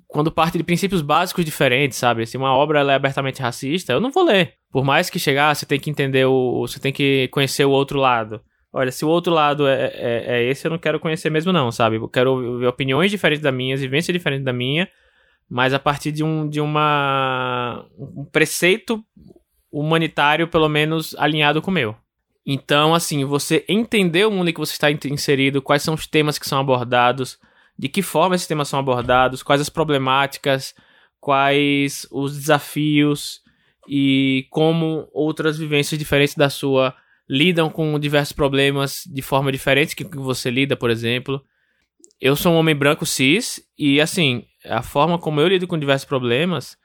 quando 0.07 0.31
parte 0.31 0.57
de 0.57 0.64
princípios 0.64 1.03
básicos 1.03 1.45
diferentes, 1.45 1.99
sabe? 1.99 2.27
Se 2.27 2.37
uma 2.37 2.55
obra 2.55 2.81
é 2.81 2.95
abertamente 2.95 3.43
racista, 3.43 3.93
eu 3.93 4.01
não 4.01 4.11
vou 4.11 4.25
ler. 4.25 4.55
Por 4.71 4.85
mais 4.85 5.11
que 5.11 5.19
chegar, 5.19 5.55
você 5.55 5.67
tem 5.67 5.81
que 5.81 5.91
entender 5.91 6.27
o. 6.27 6.67
Você 6.67 6.79
tem 6.79 6.93
que 6.93 7.29
conhecer 7.29 7.64
o 7.64 7.71
outro 7.71 7.99
lado. 7.99 8.41
Olha, 8.73 8.93
se 8.93 9.05
o 9.05 9.09
outro 9.09 9.33
lado 9.33 9.67
é, 9.67 9.87
é, 9.95 10.25
é 10.27 10.45
esse, 10.45 10.67
eu 10.67 10.71
não 10.71 10.79
quero 10.79 11.01
conhecer 11.01 11.31
mesmo, 11.31 11.53
não, 11.53 11.73
sabe? 11.73 11.97
Eu 11.97 12.09
quero 12.09 12.33
ouvir 12.33 12.67
opiniões 12.67 13.11
diferentes 13.11 13.43
da 13.43 13.51
minha, 13.51 13.77
vivência 13.77 14.13
diferente 14.13 14.43
da 14.43 14.53
minha, 14.53 14.89
mas 15.49 15.73
a 15.73 15.79
partir 15.79 16.13
de 16.13 16.23
um, 16.23 16.49
de 16.49 16.61
uma, 16.61 17.87
um 17.99 18.25
preceito 18.25 19.03
humanitário, 19.73 20.49
pelo 20.49 20.69
menos, 20.69 21.15
alinhado 21.19 21.63
com 21.63 21.71
o 21.71 21.75
meu. 21.75 21.97
Então, 22.45 22.95
assim, 22.95 23.25
você 23.25 23.65
entender 23.69 24.27
o 24.27 24.31
mundo 24.31 24.51
em 24.51 24.53
que 24.53 24.61
você 24.61 24.73
está 24.73 24.91
inserido, 24.91 25.63
quais 25.63 25.83
são 25.83 25.95
os 25.95 26.07
temas 26.07 26.39
que 26.39 26.49
são 26.49 26.59
abordados, 26.59 27.39
de 27.79 27.89
que 27.89 28.03
forma 28.03 28.35
esses 28.35 28.47
temas 28.47 28.69
são 28.69 28.79
abordados, 28.79 29.43
quais 29.43 29.61
as 29.61 29.69
problemáticas, 29.69 30.75
quais 31.21 32.07
os 32.11 32.37
desafios 32.37 33.43
e 33.89 34.47
como 34.51 35.09
outras 35.13 35.59
vivências 35.59 35.99
diferentes 35.99 36.35
da 36.35 36.51
sua 36.51 36.95
lidam 37.29 37.69
com 37.69 37.99
diversos 37.99 38.33
problemas 38.33 39.03
de 39.07 39.23
forma 39.23 39.53
diferente 39.53 39.95
que 39.95 40.05
você 40.17 40.51
lida, 40.51 40.77
por 40.77 40.91
exemplo. 40.91 41.43
Eu 42.21 42.35
sou 42.35 42.53
um 42.53 42.57
homem 42.57 42.75
branco 42.75 43.05
cis 43.05 43.61
e 43.79 44.01
assim, 44.01 44.45
a 44.64 44.83
forma 44.83 45.19
como 45.19 45.41
eu 45.41 45.49
lido 45.49 45.67
com 45.67 45.79
diversos 45.79 46.07
problemas 46.07 46.77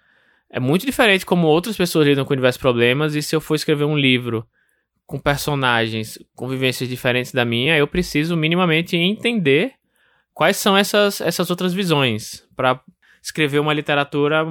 é 0.50 0.60
muito 0.60 0.86
diferente 0.86 1.26
como 1.26 1.48
outras 1.48 1.76
pessoas 1.76 2.08
lidam 2.08 2.26
com 2.26 2.36
diversos 2.36 2.62
problemas 2.62 3.16
e 3.16 3.22
se 3.24 3.36
eu 3.36 3.42
for 3.42 3.56
escrever 3.56 3.86
um 3.86 3.98
livro 3.98 4.48
com 5.06 5.20
personagens 5.20 6.20
com 6.36 6.48
vivências 6.48 6.88
diferentes 6.88 7.32
da 7.32 7.44
minha, 7.44 7.78
eu 7.78 7.88
preciso 7.88 8.38
minimamente 8.38 8.96
entender 8.96 9.74
quais 10.34 10.58
são 10.58 10.78
essas, 10.78 11.22
essas 11.22 11.50
outras 11.50 11.74
visões 11.74 12.48
para 12.56 12.80
escrever 13.22 13.60
uma 13.60 13.74
literatura 13.74 14.46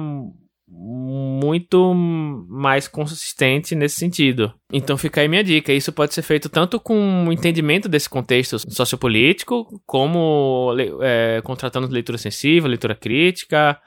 muito 0.67 1.93
mais 1.93 2.87
consistente 2.87 3.75
nesse 3.75 3.95
sentido. 3.95 4.53
Então 4.71 4.97
fica 4.97 5.21
aí 5.21 5.27
minha 5.27 5.43
dica. 5.43 5.73
Isso 5.73 5.91
pode 5.91 6.13
ser 6.13 6.21
feito 6.21 6.49
tanto 6.49 6.79
com 6.79 7.25
o 7.27 7.33
entendimento 7.33 7.89
desse 7.89 8.09
contexto 8.09 8.57
sociopolítico, 8.71 9.81
como 9.85 10.73
é, 11.01 11.41
contratando 11.43 11.87
leitura 11.87 12.17
sensível, 12.17 12.69
leitura 12.69 12.95
crítica, 12.95 13.79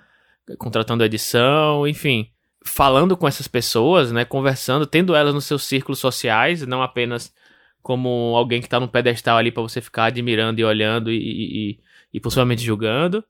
contratando 0.58 1.04
edição, 1.04 1.86
enfim. 1.86 2.28
Falando 2.64 3.16
com 3.16 3.28
essas 3.28 3.48
pessoas, 3.48 4.12
né, 4.12 4.24
conversando, 4.24 4.86
tendo 4.86 5.14
elas 5.14 5.34
nos 5.34 5.44
seus 5.44 5.64
círculos 5.64 5.98
sociais, 5.98 6.66
não 6.66 6.82
apenas 6.82 7.32
como 7.80 8.34
alguém 8.36 8.60
que 8.60 8.66
está 8.66 8.80
no 8.80 8.88
pedestal 8.88 9.38
ali 9.38 9.52
para 9.52 9.62
você 9.62 9.80
ficar 9.80 10.06
admirando 10.06 10.60
e 10.60 10.64
olhando 10.64 11.10
e, 11.12 11.16
e, 11.16 11.80
e 12.12 12.20
possivelmente 12.20 12.62
julgando, 12.62 13.24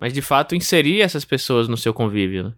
mas 0.00 0.12
de 0.12 0.22
fato 0.22 0.54
inserir 0.54 1.00
essas 1.00 1.24
pessoas 1.24 1.68
no 1.68 1.76
seu 1.76 1.92
convívio. 1.92 2.44
Né? 2.44 2.52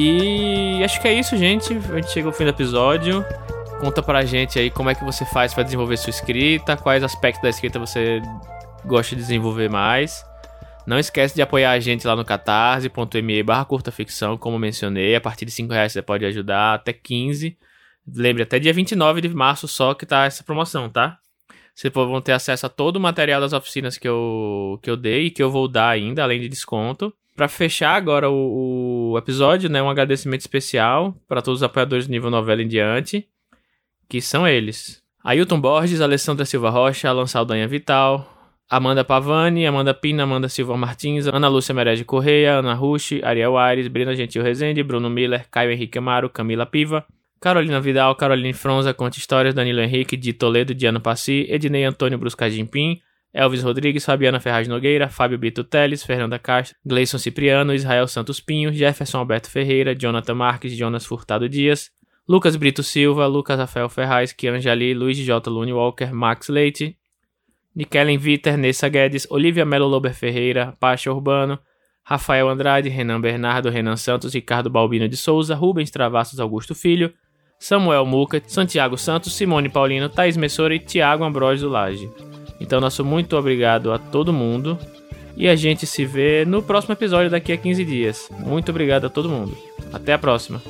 E 0.00 0.84
acho 0.84 1.00
que 1.00 1.08
é 1.08 1.14
isso, 1.14 1.36
gente. 1.36 1.72
A 1.74 1.96
gente 1.96 2.10
chegou 2.10 2.30
ao 2.30 2.36
fim 2.36 2.44
do 2.44 2.50
episódio. 2.50 3.24
Conta 3.80 4.00
pra 4.00 4.24
gente 4.24 4.58
aí 4.58 4.70
como 4.70 4.90
é 4.90 4.94
que 4.94 5.04
você 5.04 5.24
faz 5.24 5.52
para 5.52 5.64
desenvolver 5.64 5.96
sua 5.96 6.10
escrita, 6.10 6.76
quais 6.76 7.02
aspectos 7.02 7.42
da 7.42 7.48
escrita 7.48 7.78
você 7.78 8.20
gosta 8.84 9.14
de 9.14 9.22
desenvolver 9.22 9.68
mais. 9.68 10.24
Não 10.88 10.98
esquece 10.98 11.34
de 11.34 11.42
apoiar 11.42 11.72
a 11.72 11.80
gente 11.80 12.06
lá 12.06 12.16
no 12.16 12.24
catarse.me 12.24 13.42
barra 13.42 13.62
curta 13.66 13.92
ficção, 13.92 14.38
como 14.38 14.58
mencionei. 14.58 15.14
A 15.14 15.20
partir 15.20 15.44
de 15.44 15.50
5 15.50 15.70
reais 15.70 15.92
você 15.92 16.00
pode 16.00 16.24
ajudar 16.24 16.72
até 16.72 16.94
15. 16.94 17.58
Lembre, 18.16 18.44
até 18.44 18.58
dia 18.58 18.72
29 18.72 19.20
de 19.20 19.28
março 19.28 19.68
só 19.68 19.92
que 19.92 20.06
tá 20.06 20.24
essa 20.24 20.42
promoção, 20.42 20.88
tá? 20.88 21.18
Vocês 21.74 21.92
vão 21.92 22.22
ter 22.22 22.32
acesso 22.32 22.64
a 22.64 22.70
todo 22.70 22.96
o 22.96 23.00
material 23.00 23.38
das 23.38 23.52
oficinas 23.52 23.98
que 23.98 24.08
eu, 24.08 24.80
que 24.82 24.88
eu 24.88 24.96
dei 24.96 25.26
e 25.26 25.30
que 25.30 25.42
eu 25.42 25.50
vou 25.50 25.68
dar 25.68 25.90
ainda, 25.90 26.22
além 26.22 26.40
de 26.40 26.48
desconto. 26.48 27.12
Para 27.36 27.48
fechar 27.48 27.94
agora 27.94 28.30
o, 28.30 29.10
o, 29.12 29.18
episódio, 29.18 29.68
né, 29.68 29.82
um 29.82 29.90
agradecimento 29.90 30.40
especial 30.40 31.14
para 31.28 31.42
todos 31.42 31.60
os 31.60 31.62
apoiadores 31.62 32.06
do 32.06 32.12
nível 32.12 32.30
novela 32.30 32.62
em 32.62 32.66
diante, 32.66 33.28
que 34.08 34.22
são 34.22 34.48
eles. 34.48 35.02
Ailton 35.22 35.60
Borges, 35.60 36.00
Alessandra 36.00 36.46
Silva 36.46 36.70
Rocha, 36.70 37.10
Alan 37.10 37.26
Saldanha 37.26 37.68
Vital, 37.68 38.37
Amanda 38.70 39.02
Pavani, 39.02 39.66
Amanda 39.66 39.94
Pina, 39.94 40.24
Amanda 40.24 40.48
Silva 40.48 40.76
Martins, 40.76 41.26
Ana 41.26 41.48
Lúcia 41.48 41.74
Merege 41.74 42.04
Correia, 42.04 42.58
Ana 42.58 42.74
Rushi, 42.74 43.22
Ariel 43.24 43.56
Aires, 43.56 43.88
Brina 43.88 44.14
Gentil 44.14 44.42
Rezende, 44.42 44.82
Bruno 44.82 45.08
Miller, 45.08 45.46
Caio 45.50 45.70
Henrique 45.70 45.98
Amaro, 45.98 46.28
Camila 46.28 46.66
Piva, 46.66 47.06
Carolina 47.40 47.80
Vidal, 47.80 48.14
Caroline 48.14 48.52
Fronza, 48.52 48.92
Conta 48.92 49.18
Histórias, 49.18 49.54
Danilo 49.54 49.80
Henrique, 49.80 50.18
de 50.18 50.34
Toledo, 50.34 50.74
Diano 50.74 51.00
Passi, 51.00 51.46
Ednei 51.48 51.86
Antônio 51.86 52.18
Bruscajimpim, 52.18 52.98
Elvis 53.32 53.62
Rodrigues, 53.62 54.04
Fabiana 54.04 54.38
Ferraz 54.38 54.68
Nogueira, 54.68 55.08
Fábio 55.08 55.38
Brito 55.38 55.64
Teles, 55.64 56.04
Fernanda 56.04 56.38
Castro, 56.38 56.76
Gleison 56.84 57.18
Cipriano, 57.18 57.72
Israel 57.72 58.06
Santos 58.06 58.38
Pinho, 58.38 58.70
Jefferson 58.70 59.20
Alberto 59.20 59.48
Ferreira, 59.48 59.94
Jonathan 59.94 60.34
Marques, 60.34 60.76
Jonas 60.76 61.06
Furtado 61.06 61.48
Dias, 61.48 61.90
Lucas 62.28 62.54
Brito 62.56 62.82
Silva, 62.82 63.26
Lucas 63.26 63.58
Rafael 63.58 63.88
Ferraz, 63.88 64.34
Kian 64.34 64.60
Jali, 64.60 64.92
Luiz 64.92 65.16
J. 65.16 65.48
Lune 65.48 65.72
Walker, 65.72 66.12
Max 66.12 66.50
Leite, 66.50 66.97
Nikellen 67.74 68.18
Viter, 68.18 68.56
Nessa 68.56 68.88
Guedes, 68.88 69.26
Olivia 69.30 69.64
Melo 69.64 69.86
Lober 69.86 70.14
Ferreira, 70.14 70.74
Pacha 70.80 71.12
Urbano, 71.12 71.58
Rafael 72.02 72.48
Andrade, 72.48 72.88
Renan 72.88 73.20
Bernardo, 73.20 73.68
Renan 73.68 73.96
Santos, 73.96 74.32
Ricardo 74.32 74.70
Balbino 74.70 75.08
de 75.08 75.16
Souza, 75.16 75.54
Rubens 75.54 75.90
Travassos 75.90 76.40
Augusto 76.40 76.74
Filho, 76.74 77.12
Samuel 77.58 78.06
Mucat, 78.06 78.48
Santiago 78.48 78.96
Santos, 78.96 79.34
Simone 79.34 79.68
Paulino, 79.68 80.08
Thaís 80.08 80.36
Messora 80.36 80.74
e 80.74 80.78
Tiago 80.78 81.24
Ambrosio 81.24 81.68
Lage. 81.68 82.10
Então, 82.60 82.80
nosso 82.80 83.04
muito 83.04 83.36
obrigado 83.36 83.92
a 83.92 83.98
todo 83.98 84.32
mundo 84.32 84.78
e 85.36 85.46
a 85.46 85.54
gente 85.54 85.86
se 85.86 86.04
vê 86.04 86.44
no 86.44 86.62
próximo 86.62 86.94
episódio 86.94 87.30
daqui 87.30 87.52
a 87.52 87.56
15 87.56 87.84
dias. 87.84 88.28
Muito 88.40 88.70
obrigado 88.70 89.06
a 89.06 89.10
todo 89.10 89.28
mundo. 89.28 89.56
Até 89.92 90.12
a 90.12 90.18
próxima. 90.18 90.60